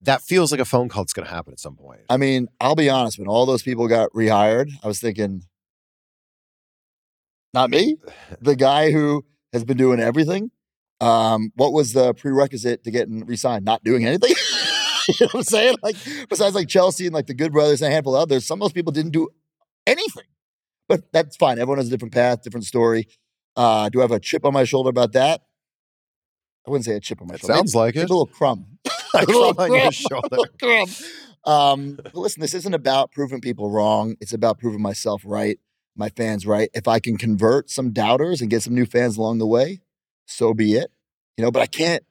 [0.00, 2.02] That feels like a phone call that's going to happen at some point.
[2.08, 3.18] I mean, I'll be honest.
[3.18, 5.42] When all those people got rehired, I was thinking,
[7.54, 7.96] not me,
[8.40, 10.50] the guy who has been doing everything.
[11.00, 13.64] Um, what was the prerequisite to getting re-signed?
[13.64, 14.30] Not doing anything.
[15.08, 15.76] you know what I'm saying?
[15.82, 15.96] Like,
[16.28, 18.66] besides like Chelsea and like the Good Brothers and a handful of others, some of
[18.66, 19.28] those people didn't do
[19.86, 20.24] anything.
[20.88, 21.58] But that's fine.
[21.58, 23.08] Everyone has a different path, different story.
[23.56, 25.42] Uh, do I have a chip on my shoulder about that?
[26.66, 27.54] I wouldn't say a chip on my shoulder.
[27.54, 28.10] sounds like Maybe it.
[28.10, 28.78] a little crumb.
[29.14, 30.28] A little crumb on your shoulder.
[30.30, 30.88] little crumb.
[31.44, 34.16] Um, but listen, this isn't about proving people wrong.
[34.20, 35.58] It's about proving myself right,
[35.96, 36.68] my fans right.
[36.74, 39.80] If I can convert some doubters and get some new fans along the way,
[40.28, 40.90] so be it.
[41.36, 42.04] You know, but I can't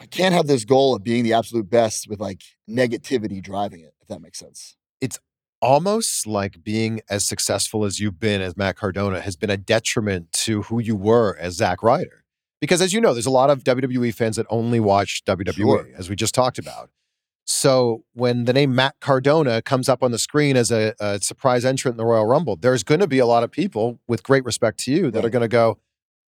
[0.00, 3.94] I can't have this goal of being the absolute best with like negativity driving it,
[4.00, 4.76] if that makes sense.
[5.00, 5.18] It's
[5.60, 10.32] almost like being as successful as you've been as Matt Cardona has been a detriment
[10.32, 12.24] to who you were as Zack Ryder.
[12.60, 15.88] Because as you know, there's a lot of WWE fans that only watch WWE, Sure.
[15.96, 16.90] as we just talked about.
[17.44, 21.64] So when the name Matt Cardona comes up on the screen as a, a surprise
[21.64, 24.44] entrant in the Royal Rumble, there's going to be a lot of people with great
[24.44, 25.78] respect to you that are going to go,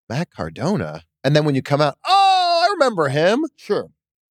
[0.09, 1.03] Matt Cardona.
[1.23, 3.45] And then when you come out, oh, I remember him.
[3.55, 3.89] Sure.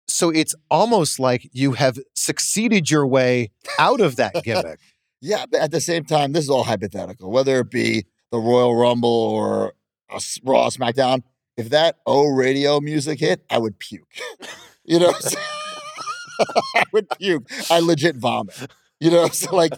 [0.06, 4.80] So it's almost like you have succeeded your way out of that gimmick.
[5.20, 7.30] Yeah, but at the same time, this is all hypothetical.
[7.30, 9.74] Whether it be the Royal Rumble or
[10.10, 11.22] a Raw SmackDown,
[11.56, 14.14] if that O radio music hit, I would puke.
[14.84, 15.12] you know?
[16.76, 17.50] I would puke.
[17.70, 18.70] I legit vomit.
[19.00, 19.72] You know, so like,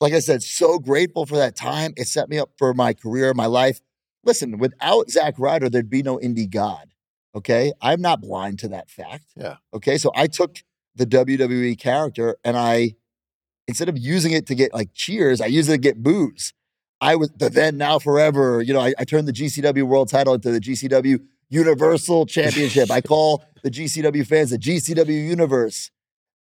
[0.00, 1.92] like I said, so grateful for that time.
[1.96, 3.80] It set me up for my career, my life.
[4.24, 6.88] Listen, without Zack Ryder, there'd be no indie god.
[7.34, 7.72] Okay.
[7.80, 9.26] I'm not blind to that fact.
[9.36, 9.56] Yeah.
[9.72, 9.98] Okay.
[9.98, 10.58] So I took
[10.96, 12.94] the WWE character and I,
[13.66, 16.52] instead of using it to get like cheers, I used it to get boos.
[17.00, 18.60] I was the then, now, forever.
[18.60, 22.90] You know, I, I turned the GCW world title into the GCW Universal Championship.
[22.90, 25.90] I call the GCW fans the GCW Universe.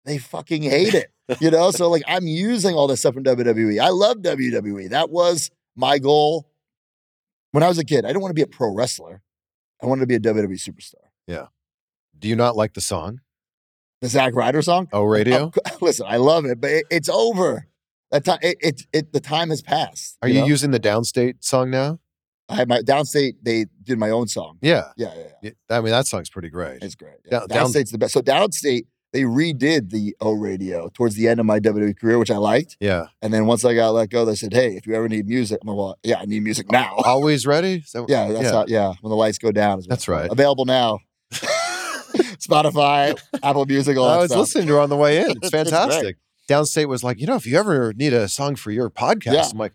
[0.05, 1.11] They fucking hate it.
[1.39, 3.81] You know, so like I'm using all this stuff from WWE.
[3.81, 4.91] I love WWE.
[4.91, 6.47] That was my goal
[7.55, 8.03] when I was a kid.
[8.03, 9.21] I didn't want to be a pro wrestler.
[9.81, 11.05] I wanted to be a WWE superstar.
[11.25, 11.45] Yeah.
[12.19, 13.21] Do you not like the song?
[14.01, 14.89] The Zack Ryder song.
[14.91, 15.53] Oh, radio.
[15.55, 17.67] Oh, listen, I love it, but it, it's over.
[18.11, 20.17] That time, it, it, it, the time has passed.
[20.21, 20.47] Are you know?
[20.47, 21.99] using the Downstate song now?
[22.49, 23.35] I had my downstate.
[23.41, 24.57] They did my own song.
[24.61, 24.89] Yeah.
[24.97, 25.77] Yeah, yeah, yeah.
[25.77, 26.83] I mean, that song's pretty great.
[26.83, 27.15] It's great.
[27.23, 27.39] Yeah.
[27.39, 28.13] Down- down- Downstate's the best.
[28.13, 32.29] So downstate, they redid the O radio towards the end of my WWE career, which
[32.29, 32.75] I liked.
[32.81, 33.05] Yeah.
[33.21, 35.59] And then once I got let go, they said, "Hey, if you ever need music,"
[35.61, 37.85] I'm like, "Well, yeah, I need music now." Always ready?
[37.93, 38.65] That- yeah, that's how.
[38.67, 39.77] Yeah, when the lights go down.
[39.87, 40.29] That's it's right.
[40.29, 40.99] Available now.
[41.31, 44.39] Spotify, Apple Music, all that I was stuff.
[44.41, 45.31] listening to her on the way in.
[45.31, 46.17] It's It's fantastic.
[46.49, 49.45] Downstate was like, you know, if you ever need a song for your podcast, Yeah.
[49.49, 49.73] I'm like,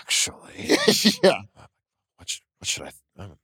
[0.00, 0.76] actually,
[1.24, 1.40] yeah,
[2.16, 2.92] what should, what should I?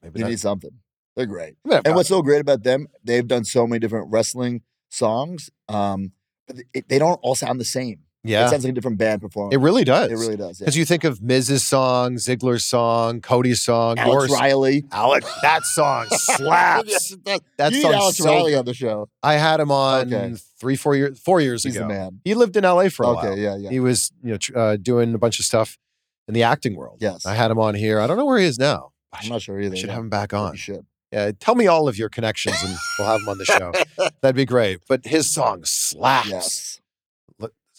[0.02, 0.70] Maybe you need something.
[1.16, 1.54] They're great.
[1.64, 4.60] And what's so great about them, they've done so many different wrestling
[4.96, 6.12] songs, um,
[6.46, 8.00] but it, they don't all sound the same.
[8.24, 8.46] Yeah.
[8.46, 9.52] It sounds like a different band performing.
[9.52, 10.10] it really does.
[10.10, 10.58] It really does.
[10.60, 10.64] Yeah.
[10.64, 14.32] Because you think of Miz's song, Ziggler's song, Cody's song, Alex yours.
[14.32, 14.84] Riley.
[14.90, 16.88] Alex, that song slaps.
[16.90, 17.40] Yes, does.
[17.56, 19.08] That you need Alex so Riley on the show.
[19.22, 20.34] I had him on Okay.
[20.58, 21.86] three, four years, four years He's ago.
[21.86, 22.20] man.
[22.24, 23.38] He lived in LA for a Okay, while.
[23.38, 23.70] yeah, yeah.
[23.70, 25.78] He was, you know, tr- uh, doing a bunch of stuff
[26.26, 26.98] in the acting world.
[27.00, 27.26] Yes.
[27.26, 28.00] I had him on here.
[28.00, 28.90] I don't know where he is now.
[29.12, 29.76] I I'm should, not sure I either.
[29.76, 29.94] should yeah.
[29.94, 30.56] have him back You on.
[30.56, 30.84] should.
[31.12, 33.72] Yeah, tell me all of your connections and we'll have him on the show.
[34.20, 34.80] That'd be great.
[34.88, 36.28] But his song slaps.
[36.28, 36.80] Yes.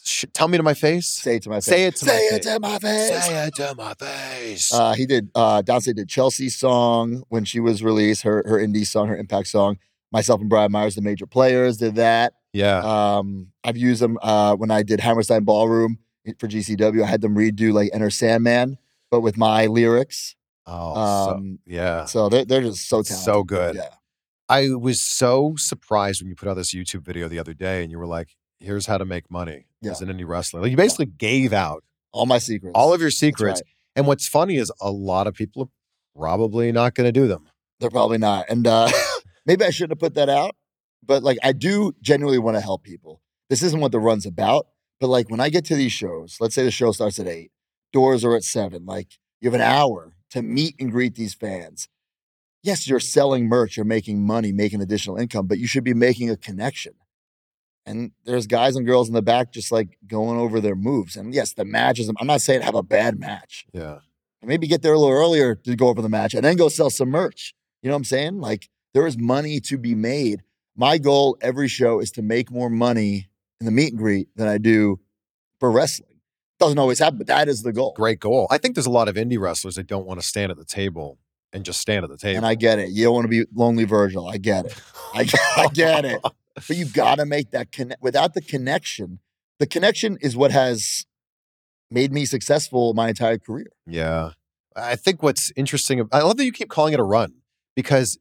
[0.04, 1.06] Sh- tell me to my face.
[1.06, 1.66] Say it to my face.
[1.66, 2.46] Say it to my Say face.
[2.46, 3.26] to my face.
[3.26, 4.74] Say it to my face.
[4.74, 5.30] Uh, he did.
[5.36, 8.22] Uh, Downstate did Chelsea's song when she was released.
[8.22, 9.78] Her her indie song, her impact song.
[10.14, 12.36] Myself and Brian Myers, the major players, did that.
[12.54, 12.78] yeah.
[13.18, 16.00] Um, I've used them uh, when I did Hammerstein Ballroom
[16.40, 17.04] for GCW.
[17.04, 18.78] I had them redo like Enter Sandman,
[19.12, 20.37] but with my lyrics.
[20.68, 20.96] Oh,
[21.32, 22.06] Um, so, yeah.
[22.06, 23.26] So they're they're just so talented.
[23.26, 23.76] So good.
[23.76, 23.90] Yeah.
[24.50, 27.92] I was so surprised when you put out this YouTube video the other day and
[27.92, 30.62] you were like, here's how to make money as an indie wrestler.
[30.62, 32.72] Like you basically gave out All my secrets.
[32.76, 33.62] all of your That's secrets.
[33.62, 33.74] right.
[33.96, 35.70] And what's funny is a lot of people are
[36.20, 37.50] probably not going to do them.
[37.80, 38.46] They're probably not.
[38.50, 38.90] And uh,
[39.46, 40.56] maybe I shouldn't have put that out,
[41.06, 43.22] but like I do genuinely want to help people.
[43.50, 44.68] This isn't what the run's about.
[45.00, 47.52] But like when I get to these shows, let's say the show starts at eight,
[47.94, 49.10] doors are at seven, like
[49.42, 51.88] you have an hour to meet and greet these fans.
[52.64, 56.30] Yes, you're selling merch, you're making money, making additional income, but you should be making
[56.30, 56.94] a connection.
[57.86, 61.16] And there's guys and girls in the back just like going over their moves.
[61.16, 64.00] And yes, the matches, I'm not saying have a bad match Yeah.
[64.44, 66.90] maybe get there a little earlier to go over the match and then go sell
[66.90, 67.54] some merch.
[67.82, 68.40] You know what I'm saying?
[68.42, 70.44] Like there is money to be made.
[70.76, 73.30] My goal every show is to make more money
[73.62, 75.00] in the meet and greet than I do
[75.60, 76.17] for wrestling.
[76.60, 77.94] Doesn't always happen, but that is the goal.
[77.96, 78.48] Great goal.
[78.50, 80.66] I think there's a lot of indie wrestlers that don't want to stand at the
[80.66, 81.20] table
[81.54, 82.38] and just stand at the table.
[82.38, 82.90] And I get it.
[82.90, 84.28] You don't want to be lonely Virgil.
[84.28, 84.82] I get it.
[85.14, 86.22] I, get- I get it.
[86.68, 88.02] But you've got to make that connect.
[88.02, 89.20] Without the connection,
[89.60, 91.06] the connection is what has
[91.92, 93.68] made me successful my entire career.
[93.86, 94.32] Yeah.
[94.76, 97.34] I think what's interesting, I love that you keep calling it a run
[97.76, 98.18] because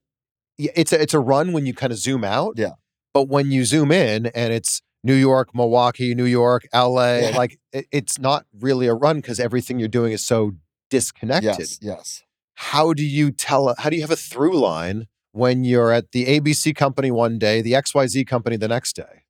[0.59, 2.55] it's a, it's a run when you kind of zoom out.
[2.59, 2.73] Yeah.
[3.15, 7.37] But when you zoom in and it's New York, Milwaukee, New York, LA, Yeah.
[7.37, 10.53] like it, it's not really a run because everything you're doing is so
[10.91, 11.59] disconnected.
[11.59, 12.23] Yes, yes.
[12.55, 16.25] How do you tell, how do you have a through line when you're at the
[16.27, 19.25] ABC company one day, the XYZ company the next day?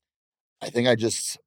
[0.62, 1.38] I think I just,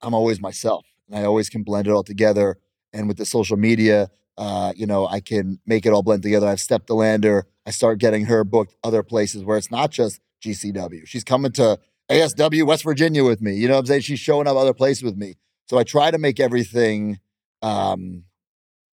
[0.00, 2.56] I'm always myself and I always can blend it all together.
[2.92, 6.46] And with the social media, uh, you know, I can make it all blend together.
[6.46, 7.46] I've Steph De Lander.
[7.66, 11.06] I start getting her booked other places where it's not just GCW.
[11.06, 11.78] She's coming to
[12.12, 13.54] ASW West Virginia with me.
[13.54, 14.00] You know what I'm saying?
[14.02, 15.36] She's showing up other places with me.
[15.68, 17.18] So I try to make everything
[17.62, 18.24] um,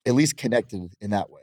[0.06, 1.40] at least connected in that way.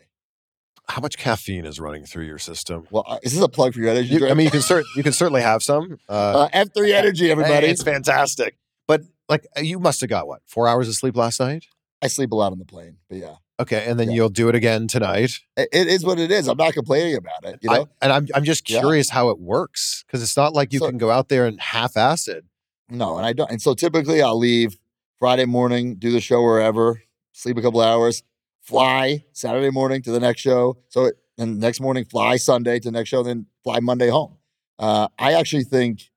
[0.89, 2.87] How much caffeine is running through your system?
[2.89, 4.29] Well, uh, is this a plug for your energy You-?
[4.29, 5.99] I mean, you can cert- you can certainly have some.
[6.07, 7.67] Uh, uh, F3 Energy, everybody.
[7.67, 8.57] Hey, it's fantastic.
[8.87, 11.65] But like, you must have got what four hours of sleep last night.
[12.01, 13.35] I sleep a lot on the plane, but yeah.
[13.59, 14.15] Okay, and then Yeah.
[14.15, 15.39] you'll do it again tonight.
[15.55, 16.47] It- it is what it is.
[16.47, 17.59] I'm not complaining about it.
[17.63, 18.79] You I- know, and I'm I'm just Yeah.
[18.79, 21.59] curious how it works because it's not like you So- can go out there and
[21.59, 22.45] half-ass it.
[22.89, 23.49] no, and I don't.
[23.49, 24.77] And so typically I'll leave
[25.19, 27.01] Friday morning, do the show wherever,
[27.33, 28.21] sleep a couple hours,
[28.61, 30.77] fly Saturday morning to the next show.
[30.89, 34.37] So it, then next morning fly Sunday to the next show, then fly Monday home.
[34.77, 36.11] Uh, I actually think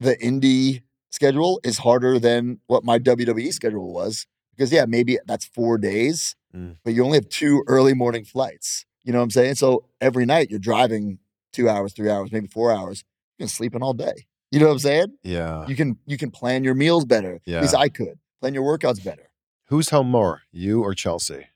[0.00, 4.26] the indie schedule is harder than what my WWE schedule was.
[4.54, 6.76] Because yeah, maybe that's four days, Mm.
[6.84, 8.84] but you only have two early morning flights.
[9.02, 9.56] You know what I'm saying?
[9.56, 11.18] So every night you're driving
[11.52, 13.04] two hours, three hours, maybe four hours.
[13.38, 14.26] You can sleep in all day.
[14.50, 15.06] You know what I'm saying?
[15.24, 15.66] Yeah.
[15.66, 17.40] You can you can plan your meals better.
[17.46, 19.30] At least I could plan your workouts better.
[19.68, 21.46] Who's home more, you or Chelsea?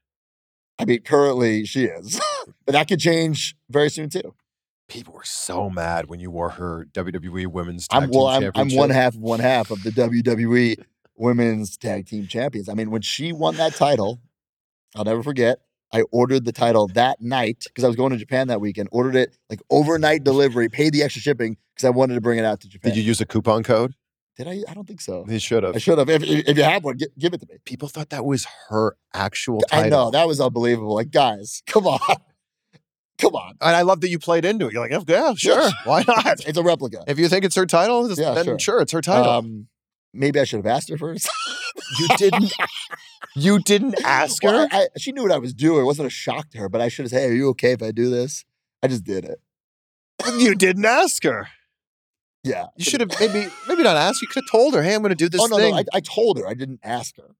[0.78, 2.20] I mean, currently she is,
[2.66, 4.34] but that could change very soon too.
[4.88, 8.26] People were so mad when you wore her WWE Women's Tag I'm Team well.
[8.26, 10.82] I'm, I'm one half of one half of the WWE
[11.16, 12.68] Women's Tag Team Champions.
[12.68, 14.20] I mean, when she won that title,
[14.96, 15.60] I'll never forget.
[15.92, 18.88] I ordered the title that night because I was going to Japan that weekend.
[18.92, 22.44] Ordered it like overnight delivery, paid the extra shipping because I wanted to bring it
[22.44, 22.90] out to Japan.
[22.92, 23.94] Did you use a coupon code?
[24.36, 24.62] Did I?
[24.68, 25.24] I don't think so.
[25.24, 25.74] He should have.
[25.74, 26.08] I should have.
[26.10, 27.56] If, if you have one, gi- give it to me.
[27.64, 29.86] People thought that was her actual title.
[29.86, 30.94] I know that was unbelievable.
[30.94, 31.98] Like, guys, come on,
[33.18, 33.54] come on.
[33.60, 34.74] And I love that you played into it.
[34.74, 35.70] You're like, "Oh, yeah, sure.
[35.84, 36.24] Why not?
[36.26, 37.02] It's, it's a replica.
[37.08, 38.58] If you think it's her title, Yeah, then sure.
[38.58, 38.80] sure.
[38.80, 39.28] it's her title.
[39.30, 39.68] Um,
[40.12, 41.28] maybe I should have asked her first.
[41.98, 42.52] you didn't.
[43.38, 44.48] You didn't ask her.
[44.50, 45.80] Well, I, I- she knew what I was doing.
[45.82, 47.72] It wasn't a shock to her, but I should have said, "Hey, are you okay
[47.72, 48.44] if I do this?"
[48.82, 49.40] I just did it.
[50.38, 51.48] you didn't ask her.
[52.44, 52.66] Yeah.
[52.76, 54.22] You should have maybe maybe not asked.
[54.22, 55.78] You could have told her, "Hey, I'm going to do this oh no, thing." no,
[55.78, 56.46] I, I told her.
[56.46, 57.34] I didn't ask her.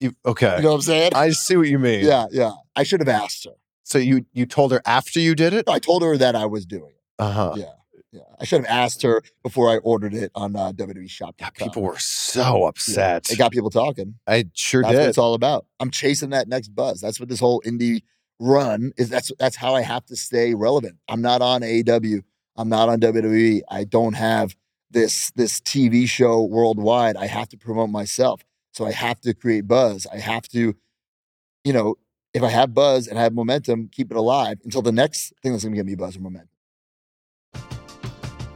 [0.00, 1.12] You- okay, You know what I'm saying?
[1.14, 2.04] I see what you mean.
[2.04, 2.52] yeah, yeah.
[2.76, 3.52] I should have asked her.
[3.84, 5.66] So you you told her after you did it.
[5.66, 7.00] No, I told her that I was doing it.
[7.18, 7.54] Uh huh.
[7.56, 7.64] Yeah,
[8.14, 8.20] yeah.
[8.40, 11.34] I should have asked her before I ordered it on uh, WWE Shop.
[11.40, 13.28] Yeah, people were so upset.
[13.28, 14.14] It got people talking.
[14.26, 15.66] I sure That's what it's all about.
[15.80, 17.00] I'm chasing that next buzz.
[17.00, 18.02] That's what this whole indie
[18.38, 19.08] run is.
[19.08, 20.96] That's that's how I have to stay relevant.
[21.08, 22.22] I'm not on AEW.
[22.56, 23.62] I'm not on WWE.
[23.68, 24.54] I don't have
[24.90, 27.16] this this TV show worldwide.
[27.16, 28.44] I have to promote myself.
[28.72, 30.06] So I have to create buzz.
[30.12, 30.74] I have to,
[31.64, 31.96] you know,
[32.32, 35.52] if I have buzz and I have momentum, keep it alive until the next thing
[35.52, 36.53] that's gonna give me buzz and momentum.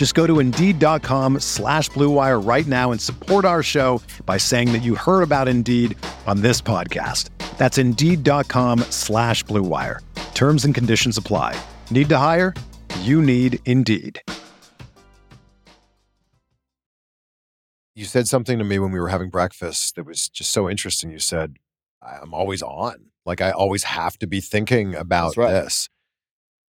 [0.00, 4.72] Just go to Indeed.com slash Blue Wire right now and support our show by saying
[4.72, 5.94] that you heard about Indeed
[6.26, 7.28] on this podcast.
[7.58, 10.00] That's Indeed.com slash Blue Wire.
[10.32, 11.54] Terms and conditions apply.
[11.90, 12.54] Need to hire?
[13.00, 14.22] You need Indeed.
[17.94, 21.10] you said something to me when we were having breakfast that was just so interesting.
[21.10, 21.58] You said,
[22.00, 23.10] I'm always on.
[23.26, 25.52] Like I always have to be thinking about right.
[25.52, 25.90] this.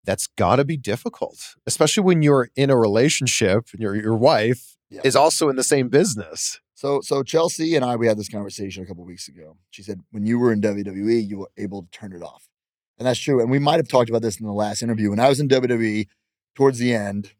[0.06, 4.76] That's got to be difficult, especially when you're in a relationship and your, your wife
[4.88, 5.00] Yeah.
[5.04, 6.60] is also in the same business.
[6.74, 9.56] So so Chelsea and I we had this conversation a couple weeks ago.
[9.70, 12.48] She said when you were in WWE, you were able to turn it off.
[12.98, 13.40] And that's true.
[13.42, 15.10] And we might have talked about this in the last interview.
[15.10, 16.06] When I was in WWE
[16.54, 17.32] towards the end,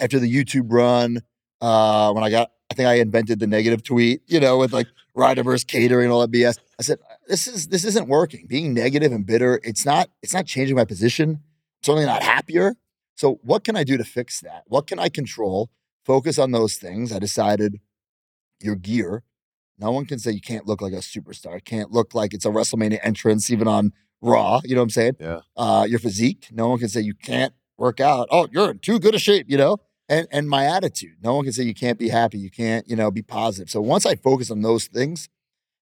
[0.00, 1.20] after the YouTube run,
[1.60, 4.86] uh, when I got I think I invented the negative tweet, you know, with like
[5.16, 6.58] Ryderverse catering and all that BS.
[6.78, 8.46] I said, this is this isn't working.
[8.48, 11.40] Being negative and bitter, it's not, it's not changing my position.
[11.84, 12.76] It's only not happier.
[13.14, 14.62] So what can I do to fix that?
[14.68, 15.68] What can I control?
[16.06, 17.12] Focus on those things.
[17.12, 17.78] I decided
[18.58, 19.22] your gear.
[19.78, 21.62] No one can say you can't look like a superstar.
[21.62, 23.92] Can't look like it's a WrestleMania entrance, even on
[24.22, 24.62] Raw.
[24.64, 25.16] You know what I'm saying?
[25.20, 25.40] Yeah.
[25.58, 26.48] Uh, your physique.
[26.50, 28.28] No one can say you can't work out.
[28.30, 29.50] Oh, you're in too good a shape.
[29.50, 29.76] You know.
[30.08, 31.18] And and my attitude.
[31.22, 32.38] No one can say you can't be happy.
[32.38, 33.68] You can't you know be positive.
[33.68, 35.28] So once I focus on those things,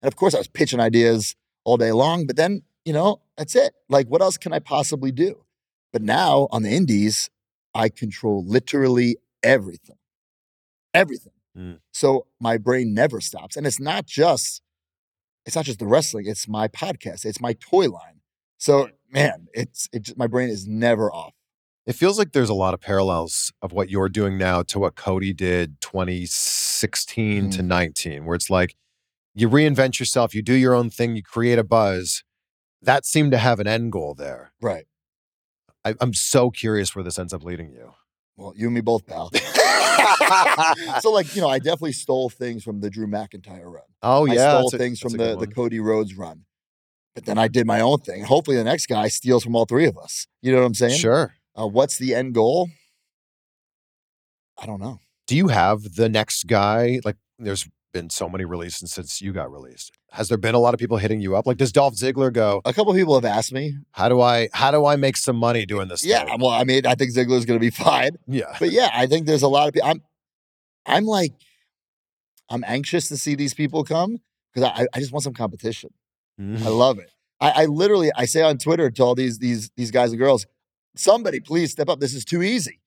[0.02, 3.55] and of course I was pitching ideas all day long, but then you know that's
[3.55, 3.74] it.
[3.88, 5.44] Like what else can I possibly do?
[5.93, 7.30] But now on the indies,
[7.74, 9.97] I control literally everything.
[10.95, 11.32] Everything.
[11.57, 11.78] Mm.
[11.93, 13.57] So my brain never stops.
[13.57, 14.62] And it's not just
[15.45, 18.20] it's not just the wrestling, it's my podcast, it's my toy line.
[18.59, 21.34] So man, it's it just, my brain is never off.
[21.84, 24.95] It feels like there's a lot of parallels of what you're doing now to what
[24.95, 28.76] Cody did 2016 to 19, where it's like
[29.34, 32.22] you reinvent yourself, you do your own thing, you create a buzz.
[32.80, 34.53] That seemed to have an end goal there.
[34.61, 34.86] Right.
[35.85, 37.93] I, I'm so curious where this ends up leading you.
[38.37, 39.30] Well, you and me both, pal.
[41.01, 43.83] so like, you know, I definitely stole things from the Drew McIntyre run.
[44.03, 45.47] Oh I yeah, stole that's a- things from the, the.
[45.47, 46.45] Cody Rhodes run.
[47.14, 48.24] But then I did my own thing.
[48.24, 50.26] Hopefully, the next guy steals from all three of us.
[50.41, 50.99] You know what I'm saying?
[50.99, 51.35] Sure.
[51.59, 52.70] Uh, what's the end goal?
[54.59, 55.01] I don't know.
[55.26, 57.01] Do you have the next guy?
[57.05, 59.93] Like, there's been so many releases since you got released.
[60.12, 61.47] Has there been a lot of people hitting you up?
[61.47, 62.61] Like, does Dolph Ziggler go?
[62.64, 63.74] A couple people have asked me.
[63.93, 64.49] How do I?
[64.53, 66.05] How do I make some money doing this?
[66.05, 66.38] Yeah, thing?
[66.40, 68.16] well, I mean, I think Ziggler's going to be fine.
[68.26, 68.57] yeah.
[68.59, 69.88] But yeah, I think there's a lot of people.
[69.88, 70.03] I'm,
[70.86, 71.32] I'm like,
[72.49, 74.18] I'm anxious to see these people come
[74.53, 75.90] because I, I just want some competition.
[76.40, 76.62] Mhm.
[76.64, 77.11] I love it.
[77.40, 80.47] I, I literally, I say on Twitter to all these these these guys and girls,
[80.97, 82.01] somebody please step up.
[82.01, 82.80] This is too easy.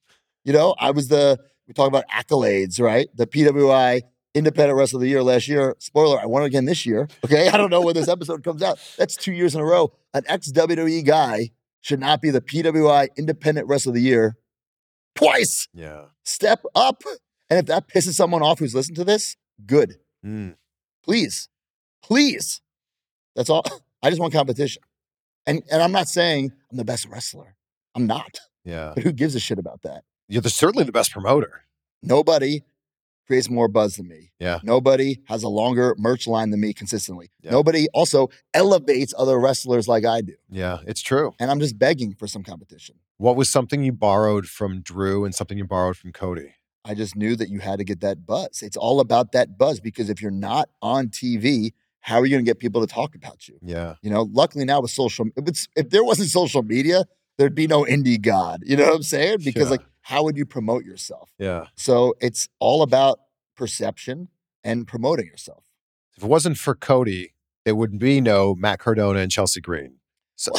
[0.44, 3.08] You know, I was the we talk about accolades, right?
[3.14, 4.02] The PWI
[4.36, 5.74] Independent Wrestler of the Year last year.
[5.78, 7.08] Spoiler, I won it again this year.
[7.24, 8.78] Okay, I don't know when this episode comes out.
[8.98, 9.92] That's two years in a row.
[10.12, 14.36] An ex WWE guy should not be the PWI Independent Wrestler of the Year
[15.14, 15.68] twice.
[15.72, 16.06] Yeah.
[16.24, 17.02] Step up.
[17.48, 19.96] And if that pisses someone off who's listened to this, good.
[20.24, 20.56] Mm.
[21.02, 21.48] Please,
[22.02, 22.60] please.
[23.34, 23.64] That's all.
[24.02, 24.82] I just want competition.
[25.46, 27.56] And and I'm not saying I'm the best wrestler.
[27.94, 28.38] I'm not.
[28.64, 28.92] Yeah.
[28.94, 30.04] But who gives a shit about that?
[30.28, 31.62] You're the, certainly the best promoter.
[32.02, 32.62] Nobody
[33.26, 34.32] creates more buzz than me.
[34.38, 34.60] Yeah.
[34.62, 37.30] Nobody has a longer merch line than me consistently.
[37.42, 37.50] Yeah.
[37.50, 40.34] Nobody also elevates other wrestlers like I do.
[40.48, 41.34] Yeah, it's true.
[41.40, 42.96] And I'm just begging for some competition.
[43.18, 46.54] What was something you borrowed from Drew and something you borrowed from Cody?
[46.84, 48.62] I just knew that you had to get that buzz.
[48.62, 52.44] It's all about that buzz because if you're not on TV, how are you going
[52.44, 53.58] to get people to talk about you?
[53.60, 53.94] Yeah.
[54.02, 57.04] You know, luckily now with social, if, if there wasn't social media,
[57.38, 58.62] there'd be no indie god.
[58.64, 59.38] You know what I'm saying?
[59.44, 59.70] Because Sure.
[59.72, 61.30] like, how would you promote yourself?
[61.38, 61.66] Yeah.
[61.76, 63.20] So it's all about
[63.56, 64.28] perception
[64.64, 65.64] and promoting yourself.
[66.16, 67.34] If it wasn't for Cody,
[67.64, 69.96] there would be no Matt Cardona and Chelsea Green.
[70.36, 70.52] So,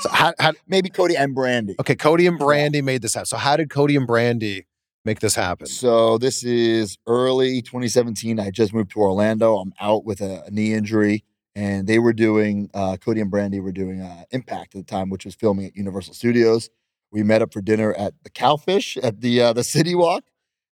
[0.00, 1.74] so how, how, Maybe Cody and Brandi.
[1.80, 3.26] okay, Cody and Brandi made this happen.
[3.26, 4.64] So how did Cody and Brandi
[5.04, 5.66] make this happen?
[5.66, 8.40] So this is early 2017.
[8.40, 9.56] I just moved to Orlando.
[9.58, 11.24] I'm out with a, a knee injury,
[11.56, 15.08] and they were doing uh, Cody and Brandi were doing uh, Impact at the time,
[15.08, 16.68] which was filming at Universal Studios.
[17.10, 20.24] We met up for dinner at the Cowfish at the uh, the City Walk,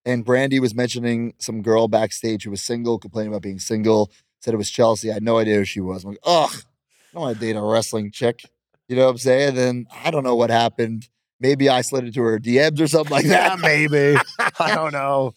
[0.05, 4.11] and Brandi was mentioning some girl backstage who was single, complaining about being single.
[4.41, 5.09] Said it was Chelsea.
[5.09, 6.03] I had no idea who she was.
[6.03, 8.43] I'm like, ugh, I don't want to date a wrestling chick.
[8.89, 9.49] You know what I'm saying?
[9.49, 11.07] And then I don't know what happened.
[11.39, 13.59] Maybe I slid into her DMs or something like yeah, that.
[13.59, 14.17] maybe.
[14.59, 15.33] I don't know.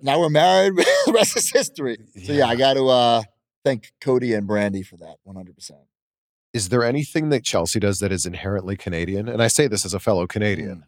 [0.00, 0.74] Now we're married.
[0.74, 1.98] the rest is history.
[2.24, 3.22] So yeah, I got to uh,
[3.64, 5.54] thank Cody and Brandi for that 100.
[5.54, 5.80] percent
[6.52, 9.28] Is there anything that Chelsea does that is inherently Canadian?
[9.28, 10.28] And I say this as a fellow Mm.
[10.30, 10.84] Canadian.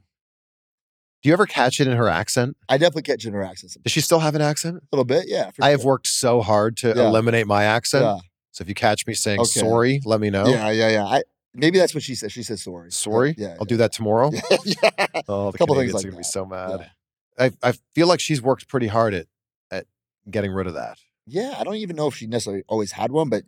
[1.23, 2.57] Do you ever catch it in her accent?
[2.69, 4.77] I definitely catch in her accent Does she still have an accent?
[4.79, 5.27] a little bit.
[5.29, 7.09] Yeah, I have worked so hard to Yeah.
[7.09, 8.05] eliminate my accent.
[8.05, 8.19] Yeah,
[8.53, 9.61] So if you catch me saying Okay.
[9.61, 10.47] sorry, let me know.
[10.47, 11.05] yeah, yeah, yeah.
[11.05, 12.33] I, maybe that's what she says.
[12.33, 12.91] She says sorry.
[12.91, 13.35] Sorry?
[13.37, 14.31] Yeah, I'll do that tomorrow.
[14.65, 14.91] yeah.
[15.29, 16.91] Oh, the Couple things like are gonna be so mad.
[17.39, 19.27] I I feel like she's worked pretty hard at
[19.71, 19.87] at
[20.31, 20.99] getting rid of that.
[21.31, 23.45] Yeah, I don't even know if she necessarily always had one, but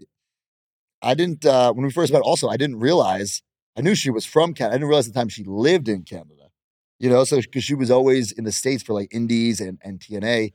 [1.02, 1.44] I didn't.
[1.44, 3.42] Uh, when we first met, also, I didn't realize.
[3.76, 4.74] I knew she was from Canada.
[4.74, 6.50] I didn't realize the time she lived in Canada.
[7.00, 9.98] You know, so because she was always in the states for like Indies and and
[9.98, 10.52] TNA,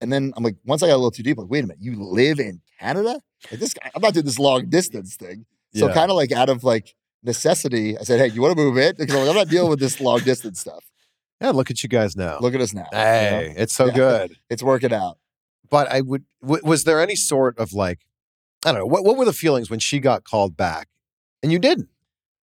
[0.00, 1.78] and then I'm like, once I got a little too deep, like, wait a minute,
[1.80, 3.20] you live in Canada?
[3.50, 5.46] Like this, guy, I'm not doing this long distance thing.
[5.74, 5.94] So Yeah.
[5.94, 8.94] kind of like out of like necessity, I said, hey, you want to move in?
[8.98, 10.84] Because I'm, like, I'm not dealing with this long distance stuff.
[11.40, 12.38] Yeah, look at you guys now.
[12.40, 12.86] Look at us now.
[12.92, 12.98] you know?
[12.98, 13.92] hey, it's so Yeah.
[13.94, 14.36] good.
[14.50, 15.18] it's working out.
[15.70, 16.24] But I would.
[16.42, 18.00] W- was there any sort of like,
[18.64, 20.88] I don't know, what what were the feelings when she got called back,
[21.42, 21.88] and you didn't?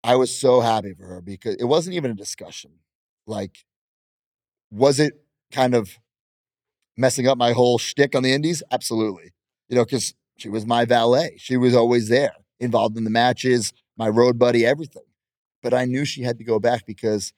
[0.03, 2.71] I was so happy for her because it wasn't even a discussion.
[3.27, 3.65] Like,
[4.71, 5.13] was it
[5.51, 5.97] kind of
[6.97, 8.63] messing up my whole shtick on the indies?
[8.71, 9.31] Absolutely.
[9.69, 11.35] You know, because she was my valet.
[11.37, 15.03] She was always there, involved in the matches, my road buddy, everything.
[15.61, 17.33] But I knew she had to go back because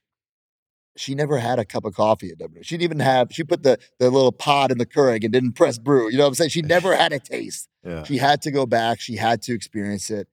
[0.95, 2.63] she never had a cup of coffee at WWE.
[2.63, 5.53] She didn't even have, she put the, the little pod in the Keurig and didn't
[5.53, 6.09] press brew.
[6.09, 6.49] You know what I'm saying?
[6.51, 7.67] She never had a taste.
[7.83, 8.03] Yeah.
[8.03, 8.99] She had to go back.
[8.99, 10.27] She had to experience it.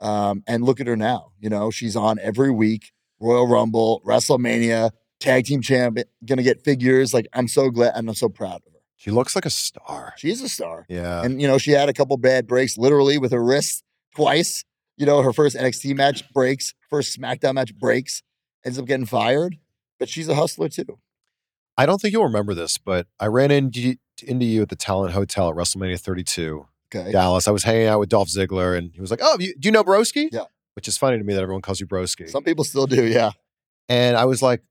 [0.00, 1.32] Um, and look at her now.
[1.40, 4.90] You know, she's on every week, Royal Rumble, WrestleMania,
[5.20, 7.14] tag team champion, gonna get figures.
[7.14, 8.80] Like, I'm so glad and I'm so proud of her.
[8.96, 10.14] She looks like a star.
[10.16, 10.86] She's a star.
[10.88, 11.22] Yeah.
[11.22, 14.64] And, you know, she had a couple bad breaks, literally with her wrist twice.
[14.96, 18.22] You know, her first NXT match breaks, first SmackDown match breaks,
[18.64, 19.56] ends up getting fired.
[19.98, 20.98] But she's a hustler too.
[21.78, 25.12] I don't think you'll remember this, but I ran into into you at the Talent
[25.12, 27.12] Hotel at WrestleMania 32, Okay.
[27.12, 27.46] Dallas.
[27.46, 29.72] I was hanging out with Dolph Ziggler, and he was like, "Oh, you, do you
[29.72, 30.44] know Broski?" Yeah.
[30.74, 32.28] Which is funny to me that everyone calls you Broski.
[32.30, 33.30] Some people still do, yeah.
[33.88, 34.62] And I was like,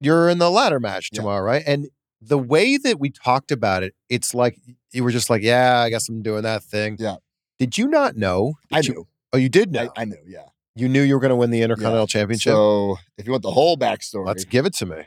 [0.00, 1.18] You're in the ladder match Yeah.
[1.20, 1.62] tomorrow, right?
[1.66, 1.88] And
[2.20, 4.58] the way that we talked about it, it's like
[4.92, 6.96] you were just like, Yeah, I guess I'm doing that thing.
[6.98, 7.16] Yeah.
[7.58, 8.54] Did you not know?
[8.72, 9.06] I that you- knew.
[9.32, 9.90] oh, you did know.
[9.96, 10.46] I, I knew, yeah.
[10.74, 12.06] You knew you were going to win the Intercontinental Yeah.
[12.06, 12.50] Championship.
[12.52, 15.04] So if you want the whole backstory, Let's give it to me.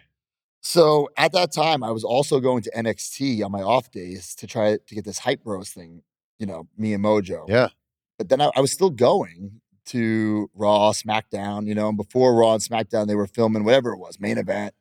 [0.62, 4.48] So at that time, I was also going to NXT on my off days to
[4.48, 6.04] try to get this hype bros thing,
[6.40, 7.48] you know, me and Mojo.
[7.48, 7.70] Yeah.
[8.18, 12.54] But then I, I was still going to Raw, SmackDown, you know, and before Raw
[12.54, 14.74] and SmackDown, they were filming whatever it was, main event,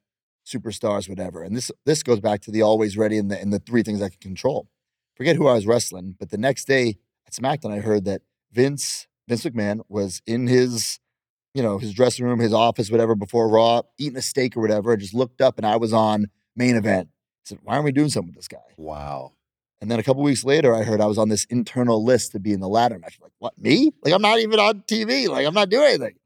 [0.44, 1.42] superstars, whatever.
[1.42, 4.02] And this this goes back to the always ready and the and the three things
[4.02, 4.68] I can control.
[5.14, 8.22] Forget who I was wrestling, but the next day at SmackDown, I heard that
[8.52, 10.98] Vince Vince McMahon was in his,
[11.54, 14.92] you know, his dressing room, his office, whatever, before Raw, eating a steak or whatever.
[14.92, 17.08] I just looked up and I was on main event.
[17.10, 18.58] I said, why aren't we doing something with this guy?
[18.76, 19.32] Wow.
[19.80, 22.40] And then a couple weeks later, I heard I was on this internal list to
[22.40, 23.18] be in the ladder match.
[23.20, 23.92] Like, what, me?
[24.02, 25.28] Like, I'm not even on TV.
[25.28, 26.16] Like, I'm not doing anything.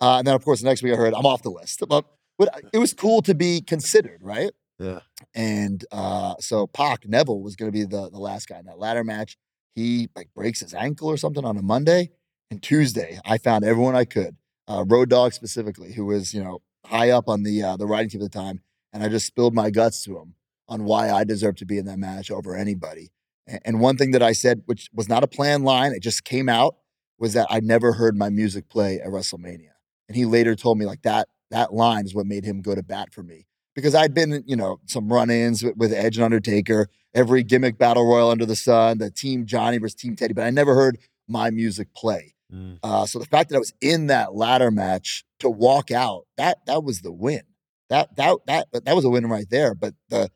[0.00, 1.82] Uh, and then, of course, the next week I heard I'm off the list.
[1.86, 2.06] But,
[2.38, 4.50] but it was cool to be considered, right?
[4.78, 5.00] Yeah.
[5.34, 8.78] And uh, so Pac Neville was going to be the, the last guy in that
[8.78, 9.36] ladder match.
[9.74, 12.10] He like breaks his ankle or something on a Monday.
[12.50, 14.36] And Tuesday, I found everyone I could,
[14.68, 18.10] uh, Road Dog specifically, who was you know high up on the uh, the riding
[18.10, 18.60] team at the time,
[18.92, 20.34] and I just spilled my guts to him
[20.68, 23.10] on why I deserve to be in that match over anybody.
[23.46, 26.24] And, and one thing that I said, which was not a planned line, it just
[26.24, 26.76] came out,
[27.18, 29.72] was that I never heard my music play at WrestleMania.
[30.08, 32.82] And he later told me like that that line is what made him go to
[32.82, 36.88] bat for me because I'd been, you know, some run-ins with, with Edge and Undertaker,
[37.14, 40.50] every gimmick battle royal under the sun, the Team Johnny versus Team Teddy, but I
[40.50, 40.98] never heard
[41.28, 42.34] my music play.
[42.52, 42.78] Mm.
[42.82, 46.58] Uh, so the fact that I was in that ladder match to walk out, that
[46.66, 47.42] that was the win.
[47.88, 49.74] That that that that was a win right there.
[49.74, 50.30] But the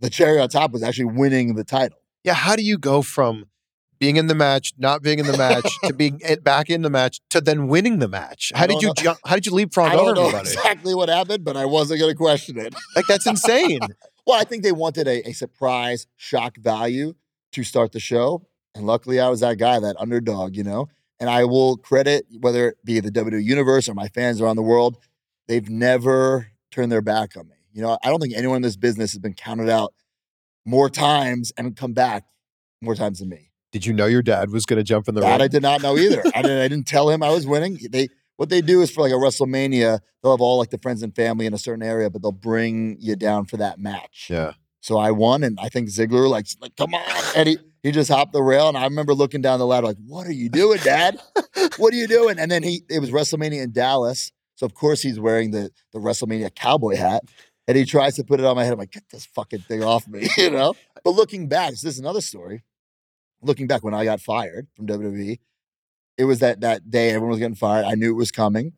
[0.00, 1.98] the cherry on top was actually winning the title.
[2.24, 2.34] Yeah.
[2.34, 3.46] How do you go from
[3.98, 7.20] being in the match, not being in the match, to being back in the match,
[7.30, 8.52] to then winning the match?
[8.54, 8.94] How did you know.
[8.94, 9.18] jump?
[9.24, 10.50] How did you leapfrog I don't over know everybody?
[10.50, 12.74] exactly what happened, but I wasn't going to question it.
[12.94, 13.80] Like that's insane.
[14.26, 17.14] Well, I think they wanted a, a surprise shock value
[17.52, 18.46] to start the show.
[18.74, 20.90] And luckily, I was that guy, that underdog, you know?
[21.20, 24.62] And I will credit, whether it be the WWE Universe or my fans around the
[24.62, 24.98] world,
[25.48, 27.56] they've never turned their back on me.
[27.72, 29.94] You know, I don't think anyone in this business has been counted out
[30.64, 32.24] more times and come back
[32.80, 33.50] more times than me.
[33.72, 35.42] Did you know your dad was going to jump in the That ring?
[35.42, 36.22] I did not know either.
[36.34, 37.78] I didn't, I didn't tell him I was winning.
[37.90, 41.02] They what they do is for like a WrestleMania, they'll have all like the friends
[41.02, 44.28] and family in a certain area, but they'll bring you down for that match.
[44.30, 44.52] Yeah.
[44.80, 47.02] So I won, and I think Ziggler like, like come on,
[47.36, 50.26] and he just hopped the rail, and I remember looking down the ladder like, what
[50.26, 51.18] are you doing, Dad?
[51.76, 52.38] what are you doing?
[52.38, 55.98] And then he it was WrestleMania in Dallas, so of course he's wearing the the
[55.98, 57.22] WrestleMania cowboy hat,
[57.66, 58.72] and he tries to put it on my head.
[58.72, 60.74] I'm like, get this fucking thing off me, you know.
[61.04, 62.64] But looking back, so this is another story.
[63.40, 65.38] Looking back when I got fired from WWE,
[66.16, 67.84] it was that that day everyone was getting fired.
[67.84, 68.72] I knew it was coming,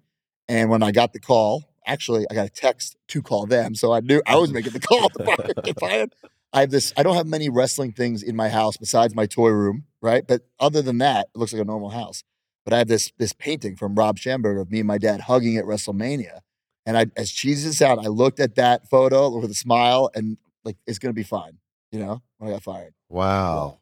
[0.48, 3.92] and when I got the call, actually I got a text to call them, so
[3.92, 6.14] I knew I was making the call to fire, get fired.
[6.53, 6.92] I have this.
[6.96, 10.26] I don't have many wrestling things in my house besides my toy room, right?
[10.26, 12.24] But other than that, it looks like a normal house.
[12.64, 15.57] But I have this this painting from Rob Schamberger of me and my dad hugging
[15.57, 16.40] at WrestleMania.
[16.86, 20.11] And I, as cheesy as it sounds, I looked at that photo with a smile
[20.14, 21.59] and like it's gonna be fine,
[21.92, 22.94] you know, when I got fired.
[23.09, 23.78] Wow.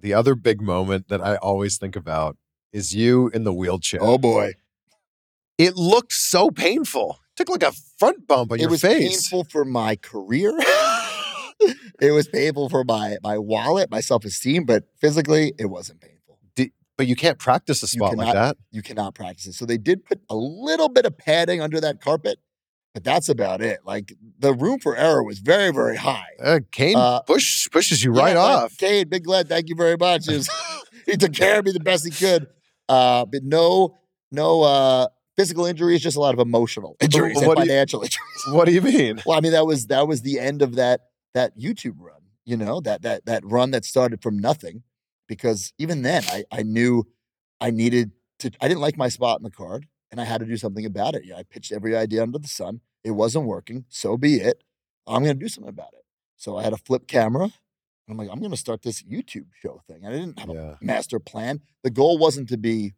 [0.00, 2.36] The other big moment that I always think about
[2.72, 4.00] is you in the wheelchair.
[4.02, 4.52] Oh boy,
[5.56, 7.18] It looked so painful.
[7.38, 10.52] Took like a front bump on it your was painful for my career.
[12.00, 16.14] it was painful for my my wallet, my self esteem, but physically, it wasn't painful.
[16.96, 18.56] But you can't practice a spot like cannot- that.
[18.72, 19.52] You cannot practice it.
[19.52, 22.40] So they did put a little bit of padding under that carpet,
[22.92, 23.78] but that's about it.
[23.84, 26.30] Like the room for error was very, very high.
[26.42, 28.76] Uh, Kane Uh, push pushes you right Yeah, off.
[28.78, 30.26] Kane, big Glenn, thank you very much.
[30.26, 30.50] He, was-
[31.06, 32.48] he took care of me the best he could.
[32.88, 33.96] Uh, but no,
[34.32, 35.06] no uh,
[35.38, 38.44] physical injuries, just a lot of emotional injuries and what you- financial injuries.
[38.48, 39.22] What do you mean?
[39.24, 41.00] Well, I mean that was that was the end of that
[41.34, 42.20] that YouTube run.
[42.44, 44.82] You know that that that run that started from nothing,
[45.28, 47.04] because even then I I knew
[47.60, 48.50] I needed to.
[48.60, 51.14] I didn't like my spot in the card, and I had to do something about
[51.14, 51.22] it.
[51.24, 52.80] Yeah, I pitched every idea under the sun.
[53.04, 53.84] It wasn't working.
[53.88, 54.62] So be it.
[55.06, 56.04] I'm going to do something about it.
[56.36, 57.50] So I had a flip camera.
[58.10, 60.04] I'm like, I'm going to start this YouTube show thing.
[60.06, 60.74] I didn't have Yeah.
[60.80, 61.60] a master plan.
[61.84, 62.92] The goal wasn't to be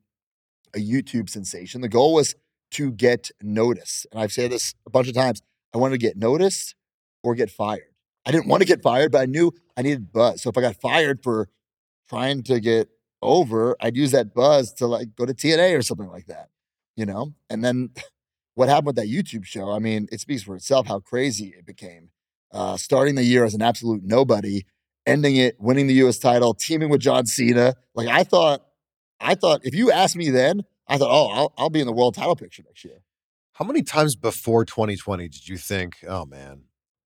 [0.75, 1.81] a YouTube sensation.
[1.81, 2.35] The goal was
[2.73, 4.07] to get noticed.
[4.13, 5.43] And I've said this a bunch of times.
[5.75, 6.75] I wanted to get noticed
[7.23, 7.83] or get fired.
[8.27, 10.43] I didn't want to get fired, but I knew I needed buzz.
[10.43, 11.49] So if I got fired for
[12.09, 12.89] trying to get
[13.23, 16.49] over, I'd use that buzz to like go to TNA or something like that,
[16.97, 17.35] you know?
[17.49, 17.91] And then
[18.55, 21.67] what happened with that YouTube show, I mean, it speaks for itself how crazy it
[21.67, 22.11] became.
[22.53, 24.65] Uh, starting the year as an absolute nobody,
[25.07, 27.75] ending it, winning the US title, teaming with John Cena.
[27.95, 28.63] Like I thought,
[29.21, 31.93] I thought if you asked me then, I thought, oh, I'll, I'll be in the
[31.93, 33.03] world title picture next year.
[33.55, 36.63] How many times before 2020 did you think, "Oh man,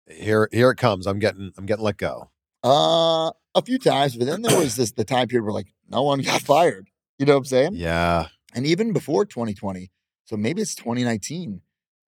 [0.06, 1.06] here here it comes.
[1.06, 2.30] I'm getting I'm getting let go."
[2.64, 6.02] Uh, a few times, but then there was this the time period where like no
[6.02, 6.88] one got fired.
[7.18, 7.70] You know what I'm saying?
[7.74, 8.28] Yeah.
[8.54, 9.90] and even before 2020
[10.24, 11.60] so maybe it's 2019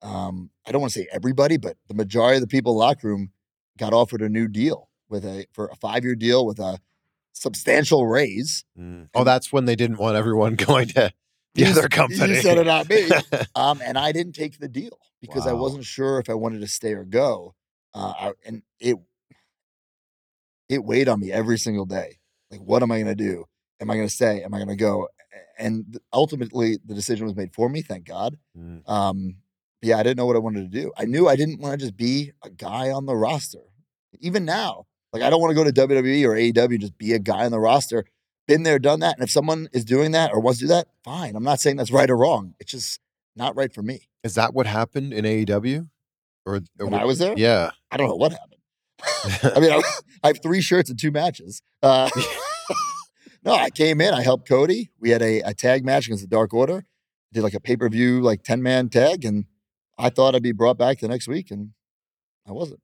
[0.03, 2.85] um, i don't want to say everybody but the majority of the people in the
[2.85, 3.31] locker room
[3.77, 6.79] got offered a new deal with a for a five year deal with a
[7.33, 8.65] substantial raise.
[8.79, 9.09] Mm.
[9.15, 11.13] Oh, that's when they didn't want everyone going to
[11.55, 12.35] the You other company.
[12.35, 13.11] You said it, not me.
[13.55, 16.69] um, and I didn't take the deal because I wasn't sure if I wanted to
[16.69, 17.55] stay or go.
[17.93, 18.97] Uh, I, and it
[20.69, 22.19] it weighed on me every single day.
[22.51, 23.45] Like, what am I going to do?
[23.81, 24.43] Am I going to stay?
[24.45, 25.09] Am I going to go?
[25.59, 27.83] And ultimately, the decision was made for me.
[27.83, 28.37] Thank God.
[28.57, 28.89] Mm.
[28.89, 29.37] Um,
[29.83, 30.93] yeah, I didn't know what I wanted to do.
[30.97, 33.59] I knew I didn't want to just be a guy on the roster.
[34.21, 37.19] Even now, like I don't want to go to WWE or AEW just be a
[37.19, 38.05] guy on the roster.
[38.49, 39.15] Been there, done that.
[39.17, 41.37] And if someone is doing that or wants to do that, fine.
[41.37, 42.55] I'm not saying that's right or wrong.
[42.59, 42.99] It's just
[43.37, 44.09] not right for me.
[44.25, 45.89] Is that what happened in AEW?
[46.47, 47.71] Or, or When what- I was there, yeah.
[47.91, 48.57] I don't know what happened.
[49.57, 49.83] I mean, I,
[50.25, 51.63] I have three shirts and two matches.
[51.83, 52.11] Uh,
[53.45, 54.91] no, I came in, I helped Cody.
[54.99, 56.85] We had a, a tag match against the Dark Order.
[57.33, 59.25] Did like a pay per view, like 10 man tag.
[59.25, 59.45] And
[59.99, 61.71] I thought I'd be brought back the next week, and
[62.47, 62.81] I wasn't.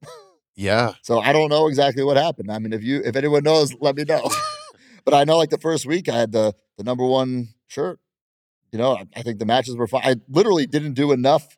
[0.57, 0.93] Yeah.
[1.03, 2.51] So I don't know exactly what happened.
[2.51, 4.29] I mean, if you, if anyone knows, let me know.
[5.05, 8.01] but I know like the first week I had the, the number one shirt.
[8.73, 10.03] You know, I, I think the matches were fine.
[10.05, 11.57] I literally didn't do enough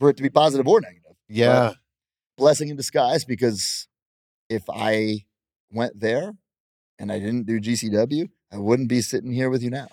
[0.00, 1.72] for it to be positive or negative Yeah.
[2.36, 3.88] blessing in disguise because
[4.48, 5.24] if I
[5.72, 6.32] went there
[6.98, 9.88] and I didn't do GCW, I wouldn't be sitting here with you now.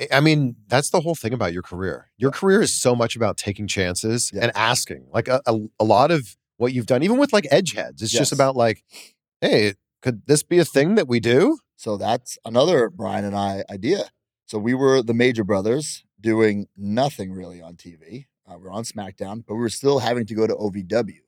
[0.00, 2.10] I- I mean, that's the whole thing about your career.
[2.16, 4.44] Your career is so much about taking chances Yeah.
[4.44, 5.08] and asking.
[5.12, 8.20] Like a, a, a lot of what you've done, even with like edgeheads, it's Yes.
[8.20, 8.84] just about like,
[9.40, 11.58] hey, could this be a thing that we do?
[11.76, 14.10] So that's another Brian and I idea.
[14.46, 18.26] So we were the Major Brothers doing nothing really on TV.
[18.48, 21.20] Uh, we were on SmackDown, but we were still having to go to OVW.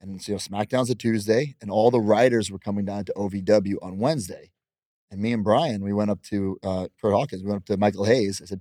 [0.00, 3.12] And so you know, SmackDown's a Tuesday, and all the writers were coming down to
[3.16, 4.50] OVW on Wednesday.
[5.10, 7.76] And me and Brian, we went up to uh, Curt Hawkins, we went up to
[7.78, 8.40] Michael Hayes.
[8.42, 8.60] I said,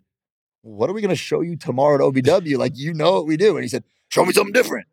[0.61, 2.57] What are we going to show you tomorrow at OVW?
[2.57, 3.55] like, you know what we do.
[3.57, 4.88] And he said, Show me something different.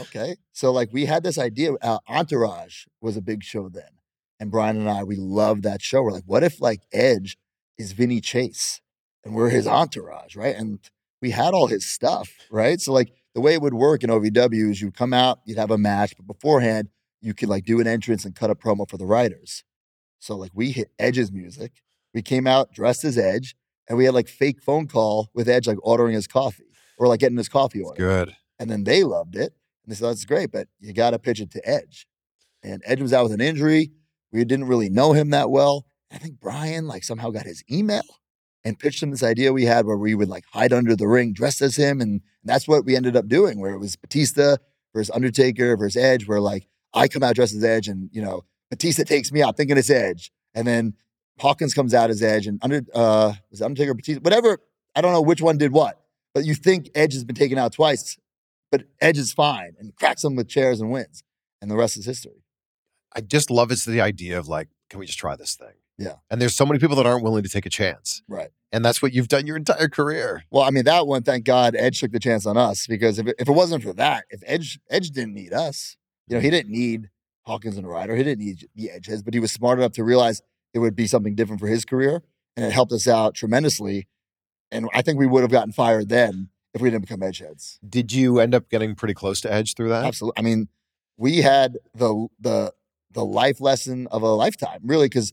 [0.00, 0.36] Okay.
[0.52, 1.74] So, like, we had this idea.
[1.74, 3.90] Uh, Entourage was a big show then.
[4.40, 6.02] And Brian and I, we loved that show.
[6.02, 7.36] We're like, what if like Edge
[7.76, 8.80] is Vinny Chase
[9.24, 10.54] and we're his entourage, right?
[10.54, 10.78] And
[11.20, 12.80] we had all his stuff, right?
[12.80, 15.70] So like the way it would work in OVW is you come out, you'd have
[15.70, 16.88] a match, but beforehand
[17.20, 19.64] you could like do an entrance and cut a promo for the writers.
[20.20, 21.82] So like we hit Edge's music.
[22.14, 23.54] We came out dressed as Edge,
[23.88, 26.64] and we had like fake phone call with Edge like ordering his coffee
[26.98, 27.98] or like getting his coffee order.
[27.98, 28.36] Good.
[28.58, 29.52] And then they loved it.
[29.88, 32.06] And they said, that's great, but you got to pitch it to Edge.
[32.62, 33.90] And Edge was out with an injury.
[34.30, 35.86] We didn't really know him that well.
[36.12, 38.02] I think Brian like somehow got his email
[38.64, 41.32] and pitched him this idea we had where we would like hide under the ring
[41.32, 42.02] dressed as him.
[42.02, 44.56] And that's what we ended up doing, where it was Batista
[44.94, 48.44] versus Undertaker versus Edge, where like I come out dressed as Edge and, you know,
[48.68, 50.30] Batista takes me out thinking it's Edge.
[50.54, 50.96] And then
[51.38, 54.58] Hawkins comes out as Edge and under uh was Undertaker Batista, whatever.
[54.94, 55.98] I don't know which one did what,
[56.34, 58.18] but you think Edge has been taken out twice,
[58.70, 61.22] but Edge is fine and cracks him with chairs and wins.
[61.60, 62.44] And the rest is history.
[63.14, 65.74] I just love it's the idea of like, can we just try this thing?
[65.98, 66.14] Yeah.
[66.30, 68.22] And there's so many people that aren't willing to take a chance.
[68.28, 68.50] Right.
[68.70, 70.44] And that's what you've done your entire career.
[70.50, 73.26] Well, I mean, that one, thank God Edge took the chance on us because if
[73.26, 75.96] it, if it wasn't for that, if Edge Edge didn't need us,
[76.28, 76.56] you know, he mm-hmm.
[76.56, 77.10] didn't need
[77.46, 80.42] Hawkins and Ryder, he didn't need the Edges, but he was smart enough to realize
[80.74, 82.22] it would be something different for his career.
[82.56, 84.06] And it helped us out tremendously.
[84.70, 87.78] And I think we would have gotten fired then if we didn't become edgeheads.
[87.88, 90.04] Did you end up getting pretty close to Edge through that?
[90.04, 90.38] Absolutely.
[90.38, 90.68] I mean,
[91.16, 92.72] we had the the
[93.10, 95.32] the life lesson of a lifetime, really, because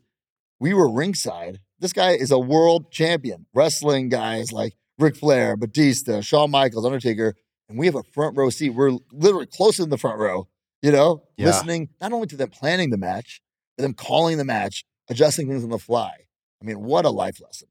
[0.59, 1.59] we were ringside.
[1.79, 7.35] This guy is a world champion, wrestling guys like Ric Flair, Batista, Shawn Michaels, Undertaker,
[7.67, 8.69] and we have a front row seat.
[8.69, 10.47] We're literally close in the front row,
[10.81, 11.47] you know, Yeah.
[11.47, 13.41] listening not only to them planning the match,
[13.77, 16.13] but them calling the match, adjusting things on the fly.
[16.61, 17.67] I mean, what a life lesson.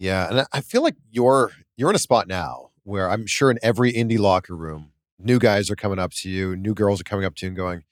[0.00, 3.50] Yeah, and I- I feel like you're you're in a spot now where I'm sure
[3.50, 7.04] in every indie locker room, new guys are coming up to you, new girls are
[7.04, 7.84] coming up to you and going,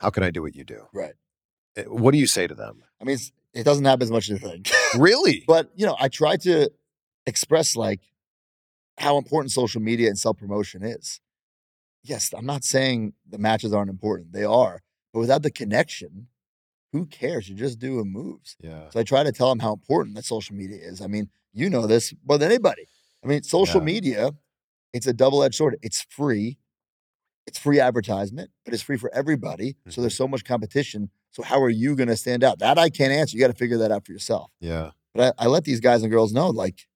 [0.00, 1.14] "How can I do what you do?" Right.
[1.76, 2.82] Uh, What do you say to them?
[3.00, 4.70] I mean, it's, it doesn't happen as much as you think.
[4.96, 5.44] really?
[5.46, 6.70] But you know, I try to
[7.26, 8.00] express like
[8.98, 11.20] how important social media and self promotion is.
[12.04, 14.82] Yes, I'm not saying the matches aren't important; they are.
[15.12, 16.28] But without the connection,
[16.92, 17.48] who cares?
[17.48, 18.56] You're just doing moves.
[18.60, 18.88] yeah.
[18.90, 21.00] So I try to tell them how important that social media is.
[21.00, 22.86] I mean, you know this more than anybody.
[23.24, 23.84] I mean, social Yeah.
[23.86, 24.30] media,
[24.92, 25.76] it's a double edged sword.
[25.82, 26.58] It's free.
[27.46, 29.76] It's free advertisement, but it's free for everybody.
[29.88, 30.24] So there's mm-hmm.
[30.24, 31.10] so much competition.
[31.32, 32.58] So how are you going to stand out?
[32.60, 33.36] That I can't answer.
[33.36, 34.50] You got to figure that out for yourself.
[34.60, 34.90] Yeah.
[35.14, 36.86] But I, I let these guys and girls know, like,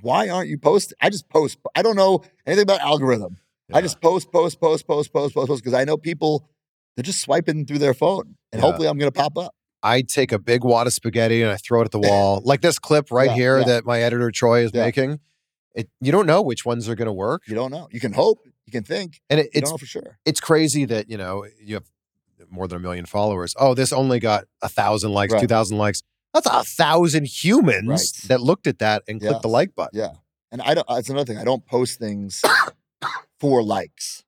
[0.00, 0.96] why aren't you posting?
[1.00, 1.58] I just post.
[1.74, 3.36] I don't know anything about algorithm.
[3.72, 6.48] I just post, post, post, post, post, post, post, because I know people,
[6.96, 8.36] they're just swiping through their phone.
[8.52, 8.66] And Yeah.
[8.66, 9.54] hopefully I'm going to pop up.
[9.82, 12.60] I take a big wad of spaghetti and I throw it at the wall, like
[12.62, 13.64] this clip right Yeah, here yeah.
[13.64, 14.84] that my editor Troy is Yeah.
[14.84, 15.20] making.
[15.74, 17.88] It you don't know which ones are going to work, You don't know.
[17.90, 20.18] You can hope, you can think, and it, it's for sure.
[20.24, 21.84] it's crazy that you know you have
[22.50, 23.54] more than a million followers.
[23.58, 25.40] Oh, this only got a thousand likes, Right.
[25.40, 26.02] two thousand likes.
[26.32, 28.28] That's a thousand humans Right.
[28.28, 29.98] that looked at that and clicked the like button.
[29.98, 30.12] Yeah.
[30.52, 31.38] And I don't, that's another thing.
[31.38, 32.42] I don't post things
[33.40, 34.22] for likes,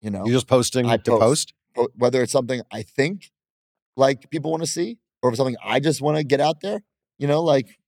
[0.00, 1.52] you know, You're just posting I to post.
[1.74, 1.90] post.
[1.96, 3.30] Whether it's something I think
[3.96, 6.60] like people want to see or if it's something I just want to get out
[6.60, 6.80] there,
[7.18, 7.78] you know, like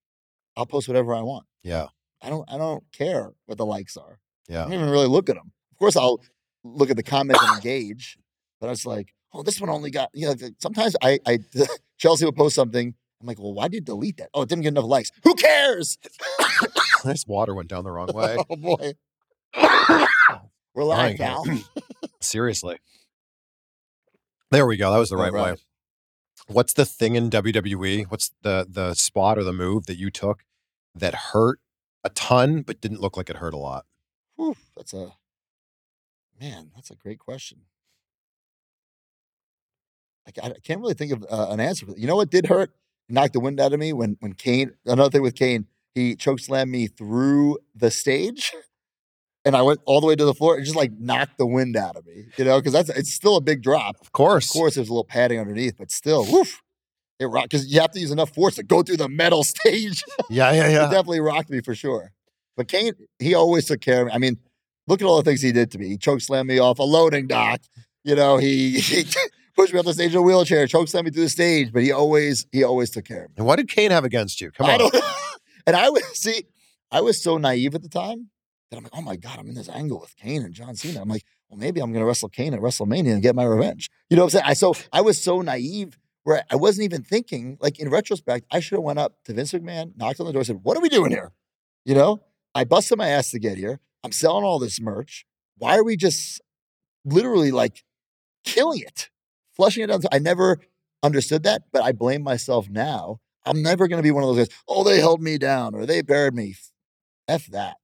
[0.57, 1.47] I'll post whatever I want.
[1.65, 1.87] Yeah,
[2.23, 4.19] I don't, I don't care what the likes are.
[4.49, 4.61] Yeah.
[4.61, 5.53] I don't even really look at them.
[5.73, 6.21] Of course, I'll
[6.65, 8.19] look at the comments and engage,
[8.61, 11.39] but I was like, oh, this one only got, you know, sometimes I, I,
[11.99, 12.95] Chelsea will post something.
[13.21, 14.31] I'm like, well, why did you delete that?
[14.33, 15.13] Oh, it didn't get enough likes.
[15.25, 15.99] Who cares?
[17.05, 18.37] this water went down the wrong way.
[18.49, 18.93] oh boy.
[20.75, 21.43] We're lying now.
[22.21, 22.79] Seriously.
[24.51, 24.91] There we go.
[24.93, 25.57] That was the right way.
[26.47, 28.07] What's the thing in WWE?
[28.09, 30.45] What's the the spot or the move that you took
[30.95, 31.61] that hurt
[32.05, 33.87] a ton but didn't look like it hurt a lot?
[34.37, 35.13] Whew, that's a
[36.41, 36.71] man.
[36.75, 37.63] That's a great question.
[40.27, 41.87] I, I can't really think of uh, an answer.
[41.97, 42.73] You know what did hurt?
[43.09, 44.73] Knocked the wind out of me when when Kane.
[44.87, 48.53] Another thing with Kane, he choke slammed me through the stage,
[49.45, 51.77] and I went all the way to the floor and just like knocked the wind
[51.77, 52.27] out of me.
[52.37, 53.97] You know, because that's it's still a big drop.
[54.01, 54.47] Of course.
[54.47, 56.63] Of course, there's a little padding underneath, but still, woof.
[57.21, 60.03] It rocked because you have to use enough force to go through the metal stage.
[60.31, 60.83] Yeah, yeah, It yeah.
[60.85, 62.13] definitely rocked me for sure.
[62.57, 64.13] But Kane, he always took care of me.
[64.15, 64.39] I mean,
[64.89, 65.89] look at all the things he did to me.
[65.89, 67.61] He choke slammed me off a loading dock.
[68.05, 69.05] You know, he, he
[69.55, 71.73] pushed me off the stage in a wheelchair, choke slammed me through the stage.
[71.73, 73.35] But he always, he always took care of me.
[73.39, 74.51] And what did Kane have against you?
[74.51, 74.91] Come I on.
[75.67, 76.45] and I was see,
[76.91, 78.31] I was so naive at the time
[78.71, 81.03] that I'm like, oh my god, I'm in this angle with Kane and John Cena.
[81.03, 83.91] I'm like, well, maybe I'm going to wrestle Kane at WrestleMania and get my revenge.
[84.09, 84.45] You know what I'm saying?
[84.47, 87.59] I so I was so naive where I wasn't even thinking.
[87.61, 90.45] Like in retrospect, I should have went up to Vince McMahon, knocked on the door,
[90.45, 91.33] said, "What are we doing here?"
[91.85, 92.21] You know,
[92.55, 93.81] I busted my ass to get here.
[94.05, 95.27] I'm selling all this merch.
[95.57, 96.41] Why are we just
[97.05, 97.85] literally like
[98.45, 99.11] killing it,
[99.53, 100.03] flushing it down?
[100.13, 100.59] I never
[101.03, 103.21] understood that, but I blame myself now.
[103.47, 104.57] I'm never going to be one of those guys.
[104.69, 106.55] Oh, they held me down or they buried me.
[107.27, 107.77] F that.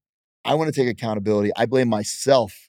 [0.44, 1.50] I want to take accountability.
[1.56, 2.68] I blame myself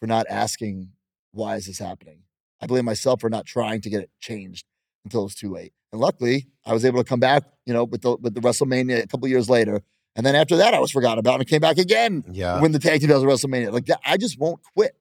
[0.00, 0.92] for not asking,
[1.32, 2.22] why is this happening?
[2.60, 4.64] I blame myself for not trying to get it changed
[5.08, 5.72] until it was too late.
[5.92, 9.02] And luckily, I was able to come back, you know, with the with the WrestleMania
[9.02, 9.80] a couple years later.
[10.16, 12.60] And then after that, I was forgotten about and came back again Yeah.
[12.60, 13.72] win the tag team at WrestleMania.
[13.72, 14.92] Like that, I just won't quit.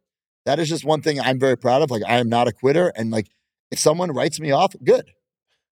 [0.45, 1.91] That is just one thing I'm very proud of.
[1.91, 3.27] Like I am not a quitter, and like
[3.71, 5.11] if someone writes me off, good,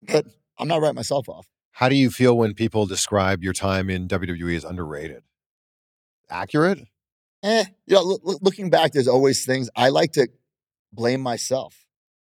[0.03, 0.27] but
[0.59, 1.47] I'm not writing myself off.
[1.73, 5.23] How do you feel when people describe your time in WWE as underrated?
[6.31, 6.81] Accurate?
[7.43, 10.29] Eh, you know, loo- loo- looking back, there's always things I like to
[10.93, 11.82] blame myself.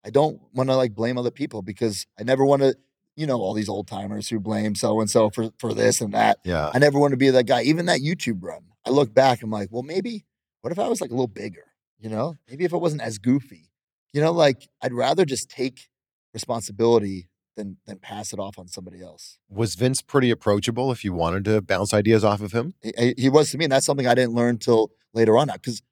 [0.06, 2.76] I don't want to like blame other people because I never want to,
[3.16, 6.14] you know, all these old timers who blame so and so for for this and
[6.14, 6.38] that.
[6.44, 6.70] Yeah.
[6.72, 7.62] I never want to be that guy.
[7.62, 10.24] Even that YouTube run, I look back, I'm like, well, maybe
[10.60, 11.64] what if I was like a little bigger?
[11.98, 13.70] You know, maybe if it wasn't as goofy.
[14.12, 15.88] You know, like I'd rather just take
[16.34, 19.38] responsibility than than pass it off on somebody else.
[19.48, 22.74] Was Vince pretty approachable if you wanted to bounce ideas off of him?
[22.82, 25.48] He- He, he was to me, and that's something I didn't learn till later on.
[25.52, 25.82] Because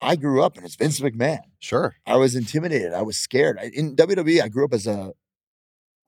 [0.00, 1.40] I grew up and it's Vince McMahon.
[1.58, 1.96] Sure.
[2.06, 2.92] I was intimidated.
[2.92, 3.58] I was scared.
[3.60, 5.12] I, in WWE, I grew up as a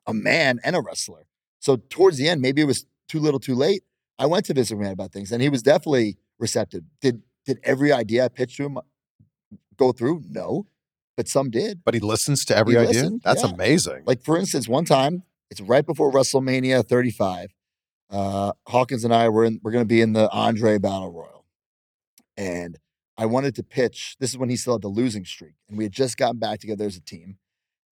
[0.06, 1.26] a man and a wrestler.
[1.58, 3.82] So towards the end, maybe it was too little, too late.
[4.18, 6.82] I went to Vince McMahon about things, and he was definitely receptive.
[7.00, 8.78] Did did every idea I pitched to him
[9.76, 10.22] go through?
[10.28, 10.66] No,
[11.16, 11.82] but some did.
[11.84, 12.88] But he listens to every He idea.
[13.02, 13.50] listened, That's yeah.
[13.50, 14.02] amazing.
[14.06, 17.48] Like for instance, one time it's right before WrestleMania 35.
[18.10, 21.44] Uh, Hawkins and I were in, we're going to be in the Andre Battle Royal,
[22.36, 22.76] and
[23.20, 24.16] I wanted to pitch.
[24.18, 26.60] This is when he still had the losing streak, and we had just gotten back
[26.60, 27.36] together as a team.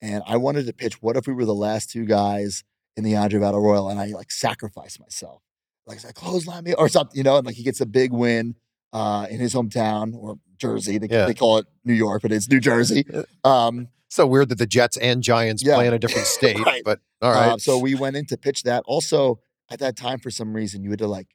[0.00, 1.02] And I wanted to pitch.
[1.02, 2.64] What if we were the last two guys
[2.96, 5.42] in the Andre Battle Royal, and I like sacrificed myself,
[5.86, 7.36] like I said, clothesline me or something, you know?
[7.36, 8.54] And like he gets a big win
[8.92, 10.98] uh, in his hometown or Jersey.
[10.98, 11.26] They, Yeah.
[11.26, 13.04] they call it New York, but it's New Jersey.
[13.44, 15.74] Um, so weird that the Jets and Giants Yeah.
[15.74, 16.58] play in a different state.
[16.58, 16.82] Right.
[16.84, 17.52] But all right.
[17.52, 18.82] Uh, so we went in to pitch that.
[18.86, 21.28] Also, at that time, for some reason, you had to like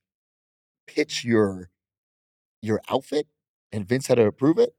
[0.88, 1.70] pitch your
[2.62, 3.28] your outfit,
[3.74, 4.74] and Vince had to approve it.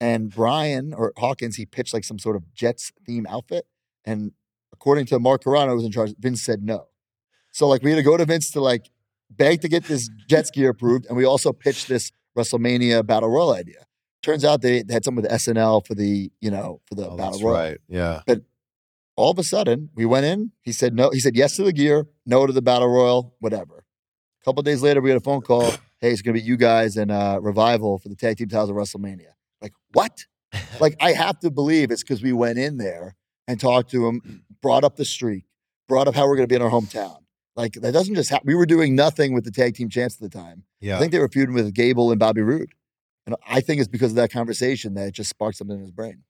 [0.00, 3.66] And Brian or Hawkins, he pitched like some sort of Jets theme outfit,
[4.04, 4.32] and
[4.72, 6.88] according to Mark Carrano, who was in charge, Vince said no.
[7.52, 8.90] So like we had to go to Vince to like
[9.30, 13.52] beg to get this Jets gear approved, and we also pitched this WrestleMania Battle Royal
[13.54, 13.86] idea.
[14.22, 17.16] Turns out they, they had some with SNL for the you know for the Oh,
[17.16, 17.78] Battle that's Royal right.
[17.88, 18.20] Yeah.
[18.26, 18.42] But
[19.16, 21.72] all of a sudden we went in he said no he said yes to the
[21.72, 23.84] gear no to the battle royal whatever
[24.40, 25.70] a couple days later we had a phone call
[26.04, 28.70] hey it's going to be you guys and uh, revival for the tag team titles
[28.70, 29.32] of wrestlemania
[29.62, 30.24] like what
[30.80, 33.16] like i have to believe it's because we went in there
[33.48, 35.44] and talked to him brought up the streak
[35.88, 37.16] brought up how we're going to be in our hometown
[37.56, 40.20] like that doesn't just happen we were doing nothing with the tag team champs at
[40.20, 40.96] the time Yeah.
[40.96, 42.72] i think they were feuding with gable and bobby roode
[43.26, 45.90] and i think it's because of that conversation that it just sparked something in his
[45.92, 46.22] brain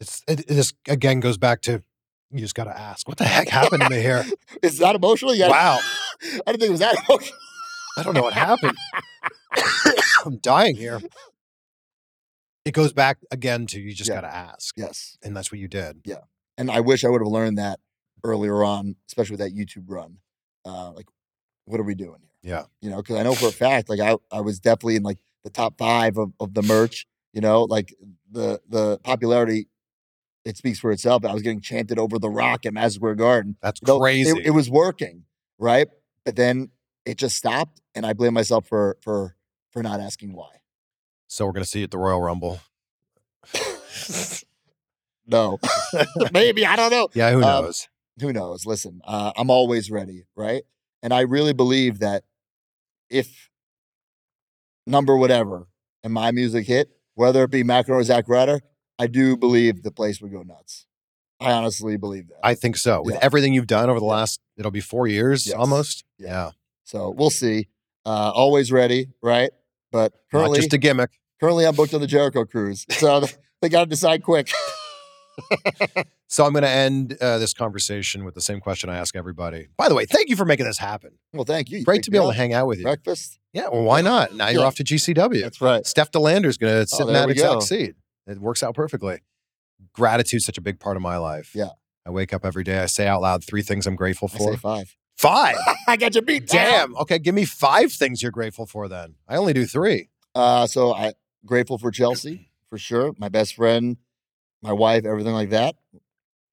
[0.00, 1.82] It's it, it just again goes back to
[2.32, 4.24] you just got to ask what the heck happened to me here.
[4.60, 5.32] It's not emotional.
[5.32, 5.78] You gotta- Wow,
[6.22, 7.38] I didn't think it was that emotional.
[7.96, 8.76] I don't know what happened.
[10.24, 11.00] I'm dying here.
[12.64, 14.16] It goes back again to you just Yeah.
[14.16, 15.16] got to ask, Yes.
[15.22, 16.00] and that's what you did.
[16.04, 16.22] Yeah.
[16.58, 17.80] And I wish I would have learned that
[18.24, 20.18] earlier on, especially with that YouTube run.
[20.64, 21.06] Uh, like,
[21.66, 22.54] what are we doing here?
[22.56, 22.64] Yeah.
[22.80, 25.18] You know, because I know for a fact, like I, I was definitely in like
[25.44, 27.94] the top five of, of the merch, you know, like
[28.30, 29.68] the the popularity,
[30.44, 31.24] it speaks for itself.
[31.24, 33.56] I was getting chanted over the rock at Madison Square Garden.
[33.62, 34.30] That's You know, crazy.
[34.30, 35.24] It, it was working,
[35.58, 35.88] right?
[36.24, 36.70] But then
[37.06, 39.36] it just stopped, and I blame myself for for
[39.72, 40.50] for not asking why.
[41.28, 42.60] so we're gonna see you at the Royal Rumble.
[45.28, 45.58] No,
[46.32, 47.08] maybe I don't know.
[47.12, 47.88] Yeah, who Um, knows?
[48.20, 48.64] Who knows?
[48.64, 50.62] Listen, uh, I'm always ready, right?
[51.02, 52.22] And I really believe that
[53.10, 53.50] if
[54.86, 55.66] number whatever
[56.04, 58.60] and my music hit, whether it be Mackinac or Zack Ryder,
[59.00, 60.86] I do believe the place would go nuts.
[61.40, 62.38] I honestly believe that.
[62.44, 63.02] I think so.
[63.02, 63.20] With yeah.
[63.22, 65.56] everything you've done over the last, it'll be four years Yes.
[65.56, 66.04] almost.
[66.18, 66.28] Yeah.
[66.28, 66.50] Yeah,
[66.86, 67.68] so we'll see.
[68.06, 69.50] Uh, always ready, right?
[69.92, 71.10] But not currently, just a gimmick.
[71.40, 73.26] currently I'm booked on the Jericho cruise, so
[73.60, 74.50] they got to decide quick.
[76.28, 79.68] So I'm going to end uh, this conversation with the same question I ask everybody.
[79.76, 81.12] By the way, thank you for making this happen.
[81.32, 81.78] well, thank you.
[81.78, 82.84] You Great to be able to hang out with you.
[82.84, 83.38] breakfast.
[83.52, 84.34] Yeah, well, why not?
[84.34, 85.40] Now you're off to GCW.
[85.40, 85.86] That's right.
[85.86, 87.60] Steph De Lander's going to sit in there that we exact go.
[87.60, 87.94] seat.
[88.26, 89.20] It works out perfectly.
[89.92, 91.52] Gratitude's such a big part of my life.
[91.54, 91.70] Yeah.
[92.04, 92.80] I wake up every day.
[92.80, 94.52] I say out loud three things I'm grateful I for.
[94.52, 94.96] say five.
[95.16, 95.56] Five.
[95.88, 96.46] I got you beat.
[96.46, 96.64] down.
[96.64, 96.96] Damn.
[96.98, 99.14] Okay, give me five things you're grateful for then.
[99.28, 100.10] I only do three.
[100.34, 101.14] Uh, so I
[101.44, 103.12] grateful for Chelsea for sure.
[103.18, 103.96] My best friend,
[104.62, 105.76] my wife, everything like that.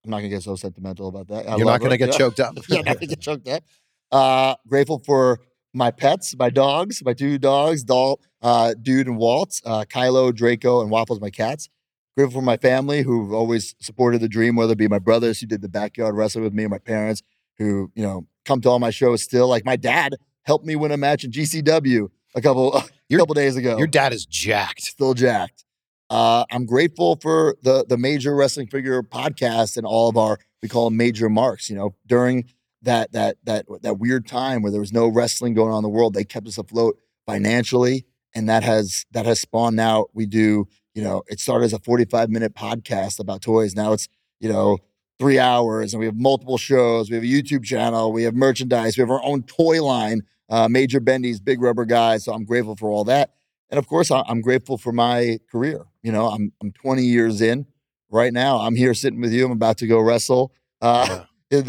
[0.05, 1.47] I'm not gonna get so sentimental about that.
[1.49, 2.17] I you're not going to her, get yeah.
[2.17, 2.55] choked up.
[2.67, 3.63] yeah, not gonna get choked up.
[4.11, 5.39] Uh, grateful for
[5.73, 10.81] my pets, my dogs, my two dogs, Dal, uh, Dude and Walt, uh, Kylo, Draco,
[10.81, 11.69] and Waffles, my cats.
[12.15, 15.47] Grateful for my family who've always supported the dream, whether it be my brothers who
[15.47, 17.23] did the backyard wrestling with me, or my parents
[17.57, 19.47] who, you know, come to all my shows still.
[19.47, 23.35] Like my dad helped me win a match in GCW a couple a Your- couple
[23.35, 24.81] days ago Your dad is jacked.
[24.83, 25.63] still jacked.
[26.09, 30.69] Uh, I'm grateful for the the major wrestling figure podcast and all of our we
[30.69, 31.69] call them major marks.
[31.69, 32.45] You know, during
[32.83, 35.89] that that that that weird time where there was no wrestling going on in the
[35.89, 40.05] world, they kept us afloat financially, and that has that has spawned now.
[40.13, 43.75] We do you know it started as a 45 minute podcast about toys.
[43.75, 44.07] Now it's
[44.39, 44.77] you know
[45.19, 47.09] three hours, and we have multiple shows.
[47.09, 48.11] We have a YouTube channel.
[48.11, 48.97] We have merchandise.
[48.97, 50.21] We have our own toy line.
[50.49, 52.17] Uh, Major Bendy's Big Rubber guy.
[52.17, 53.33] So I'm grateful for all that.
[53.69, 55.85] And of course, I'm grateful for my career.
[56.03, 57.65] You know, I'm I'm 20 years in
[58.11, 58.59] right now.
[58.59, 59.45] I'm here sitting with you.
[59.45, 60.51] I'm about to go wrestle.
[60.81, 61.23] Uh,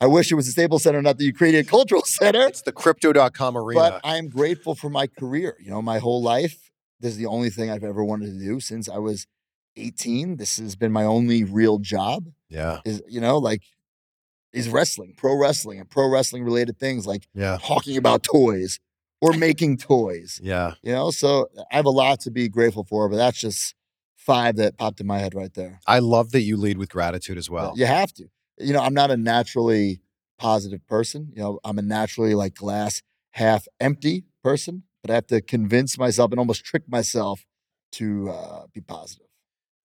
[0.00, 2.46] I wish it was the Staples Center, not the Ukrainian Cultural Center.
[2.46, 3.80] It's the crypto.com arena.
[3.80, 5.56] But I am grateful for my career.
[5.60, 6.70] You know, my whole life,
[7.00, 9.26] this is the only thing I've ever wanted to do since I was
[9.76, 10.36] 18.
[10.36, 12.26] This has been my only real job.
[12.48, 12.80] Yeah.
[12.84, 13.62] Is you know, like
[14.52, 17.58] is wrestling, pro wrestling, and pro wrestling related things like Yeah.
[17.62, 18.78] talking about toys
[19.20, 20.40] or making toys.
[20.42, 20.74] Yeah.
[20.82, 23.74] You know, so I have a lot to be grateful for, but that's just
[24.16, 25.80] five that popped in my head right there.
[25.86, 27.74] I love that you lead with gratitude as well.
[27.76, 28.28] you have to.
[28.58, 30.00] You know, I'm not a naturally
[30.38, 31.30] positive person.
[31.34, 35.98] You know, I'm a naturally like glass half empty person, but I have to convince
[35.98, 37.44] myself and almost trick myself
[37.92, 39.26] to uh, be positive.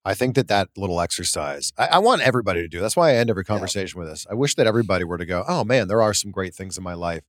[0.04, 2.80] I think that that little exercise, I, I want everybody to do.
[2.80, 4.26] That's why I end every conversation with this.
[4.30, 6.84] I wish that everybody were to go, oh man, there are some great things in
[6.84, 7.22] my life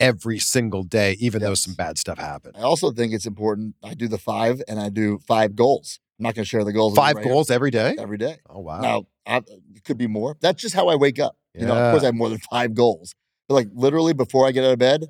[0.00, 2.56] every single day, even though some bad stuff happened.
[2.56, 3.74] I also think it's important.
[3.82, 6.00] I do the five and I do five goals.
[6.18, 6.94] I'm not going to share the goals.
[6.94, 7.32] Five right here.
[7.32, 7.96] goals every day?
[7.98, 8.38] every day.
[8.48, 8.80] Oh, wow.
[8.80, 9.42] Now, I,
[9.74, 10.36] it could be more.
[10.40, 11.36] That's just how I wake up.
[11.54, 13.14] You know, of course, I have more than five goals.
[13.48, 15.06] But like literally before I get out of bed,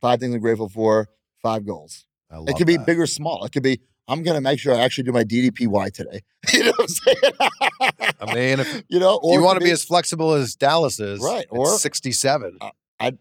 [0.00, 1.08] five things I'm grateful for,
[1.42, 2.06] five goals.
[2.30, 3.44] I love It could be big or small.
[3.44, 6.22] It could be, I'm going to make sure I actually do my DDPY today.
[6.52, 8.14] you know what I'm saying?
[8.20, 11.46] I mean, if you know, you want to be as flexible as Dallas is, Right,
[11.50, 12.58] or- 67.
[12.60, 13.12] I, I,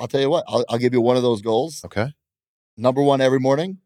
[0.00, 1.84] will tell you what, I'll, I'll give you one of those goals.
[1.84, 2.12] Okay.
[2.78, 3.78] Number one every morning,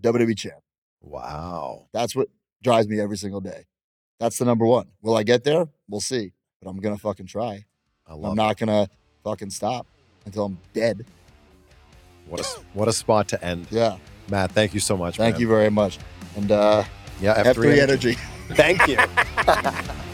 [0.00, 0.62] WWE champ.
[1.02, 1.86] Wow.
[1.92, 2.28] That's what
[2.62, 3.66] drives me every single day.
[4.18, 4.86] That's the number one.
[5.02, 5.66] Will I get there?
[5.88, 6.32] We'll see.
[6.62, 7.66] But I'm going to fucking try.
[8.06, 8.42] I love I'm it.
[8.42, 8.90] not going to
[9.22, 9.86] fucking stop
[10.24, 11.04] until I'm dead.
[12.26, 13.66] What a, what a spot to end.
[13.70, 13.98] Yeah.
[14.30, 15.16] Matt, thank you so much.
[15.16, 15.40] Thank man.
[15.40, 15.98] you very much.
[16.36, 16.84] And uh,
[17.20, 18.14] Yeah, F3, F3, energy.
[18.48, 18.98] Thank you.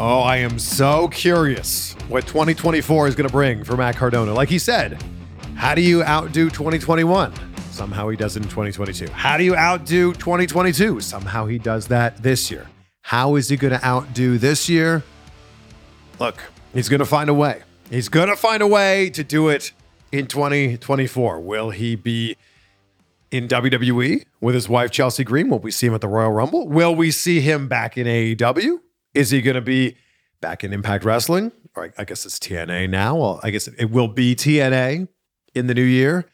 [0.00, 4.32] Oh, I am so curious what 2024 is going to bring for Matt Cardona.
[4.32, 5.02] Like he said,
[5.56, 7.34] how do you outdo 2021?
[7.72, 9.10] Somehow he does it in 2022.
[9.10, 11.00] How do you outdo 2022?
[11.00, 12.68] Somehow he does that this year.
[13.02, 15.02] How is he going to outdo this year?
[16.20, 17.64] Look, he's going to find a way.
[17.90, 19.72] He's going to find a way to do it
[20.12, 21.40] in 2024.
[21.40, 22.36] Will he be
[23.30, 25.48] in WWE with his wife Chelsea Green?
[25.48, 26.68] Will we see him at the Royal Rumble?
[26.68, 28.78] Will we see him back in AEW?
[29.14, 29.96] Is he going to be
[30.40, 31.52] back in Impact Wrestling?
[31.74, 33.16] Or I guess it's TNA now.
[33.16, 35.08] Well, I guess it will be TNA
[35.54, 36.26] in the new year.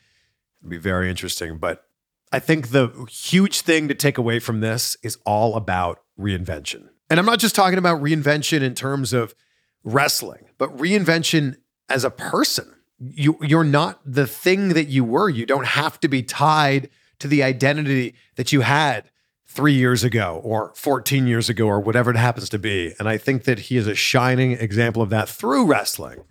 [0.60, 1.58] It'll be very interesting.
[1.58, 1.84] But
[2.32, 6.88] I think the huge thing to take away from this is all about reinvention.
[7.10, 9.34] And I'm not just talking about reinvention in terms of
[9.82, 11.56] wrestling, but reinvention
[11.88, 12.74] as a person.
[12.98, 15.28] You, you're not the thing that you were.
[15.28, 19.10] You don't have to be tied to the identity that you had
[19.46, 22.92] three years ago or 14 years ago or whatever it happens to be.
[22.98, 26.24] And I think that he is a shining example of that through wrestling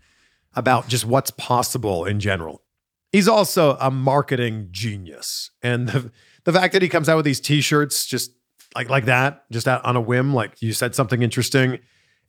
[0.55, 2.63] about just what's possible in general.
[3.11, 5.51] He's also a marketing genius.
[5.61, 6.11] And the,
[6.43, 8.31] the fact that he comes out with these t-shirts just
[8.75, 11.79] like like that, just out on a whim, like you said something interesting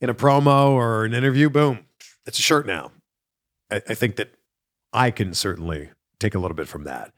[0.01, 1.87] in a promo or an interview, boom,
[2.27, 2.93] it's a shirt now.
[3.71, 4.35] I, I think that
[4.93, 7.13] I can certainly take a little bit from that.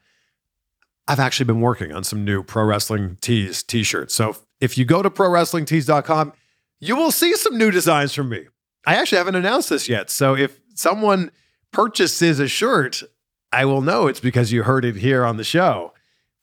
[1.07, 4.13] I've actually been working on some new pro wrestling tees t-shirts.
[4.13, 6.33] So if you go to prowrestlingtees.com,
[6.79, 8.47] you will see some new designs from me.
[8.85, 10.09] I actually haven't announced this yet.
[10.09, 11.31] So if someone
[11.71, 13.03] purchases a shirt,
[13.51, 15.93] I will know it's because you heard it here on the show.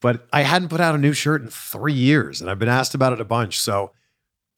[0.00, 2.94] But I hadn't put out a new shirt in three years, and I've been asked
[2.94, 3.58] about it a bunch.
[3.58, 3.92] So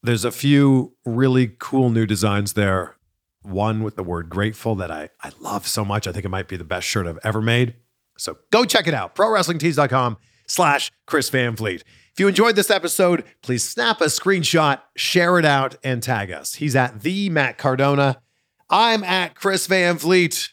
[0.03, 2.96] there's a few really cool new designs there.
[3.41, 6.07] One with the word grateful that I, I love so much.
[6.07, 7.75] I think it might be the best shirt I've ever made.
[8.17, 9.15] So go check it out.
[9.15, 10.17] ProWrestlingTees.com
[10.47, 11.83] slash Chris Van Vliet.
[12.13, 16.55] If you enjoyed this episode, please snap a screenshot, share it out, and tag us.
[16.55, 18.21] He's at the Matt Cardona.
[18.69, 20.49] I'm at Chris Van Vliet.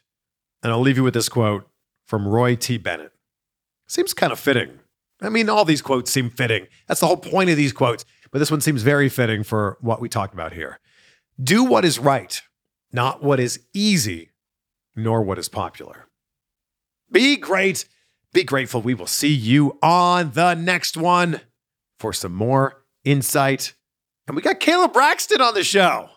[0.63, 1.69] And I'll leave you with this quote
[2.07, 2.77] from Roy T.
[2.77, 3.13] Bennett.
[3.87, 4.79] Seems kind of fitting.
[5.23, 6.67] I mean, all these quotes seem fitting.
[6.87, 8.05] That's the whole point of these quotes.
[8.31, 10.81] But this one seems very fitting for what we talked about here.
[11.43, 12.43] Do what is right,
[12.95, 14.31] not what is easy,
[14.95, 16.07] nor what is popular.
[17.11, 17.87] Be great.
[18.33, 18.81] Be grateful.
[18.81, 21.41] We will see you on the next one
[21.99, 23.75] for some more insight.
[24.29, 26.09] And we got Caleb Braxton on the show.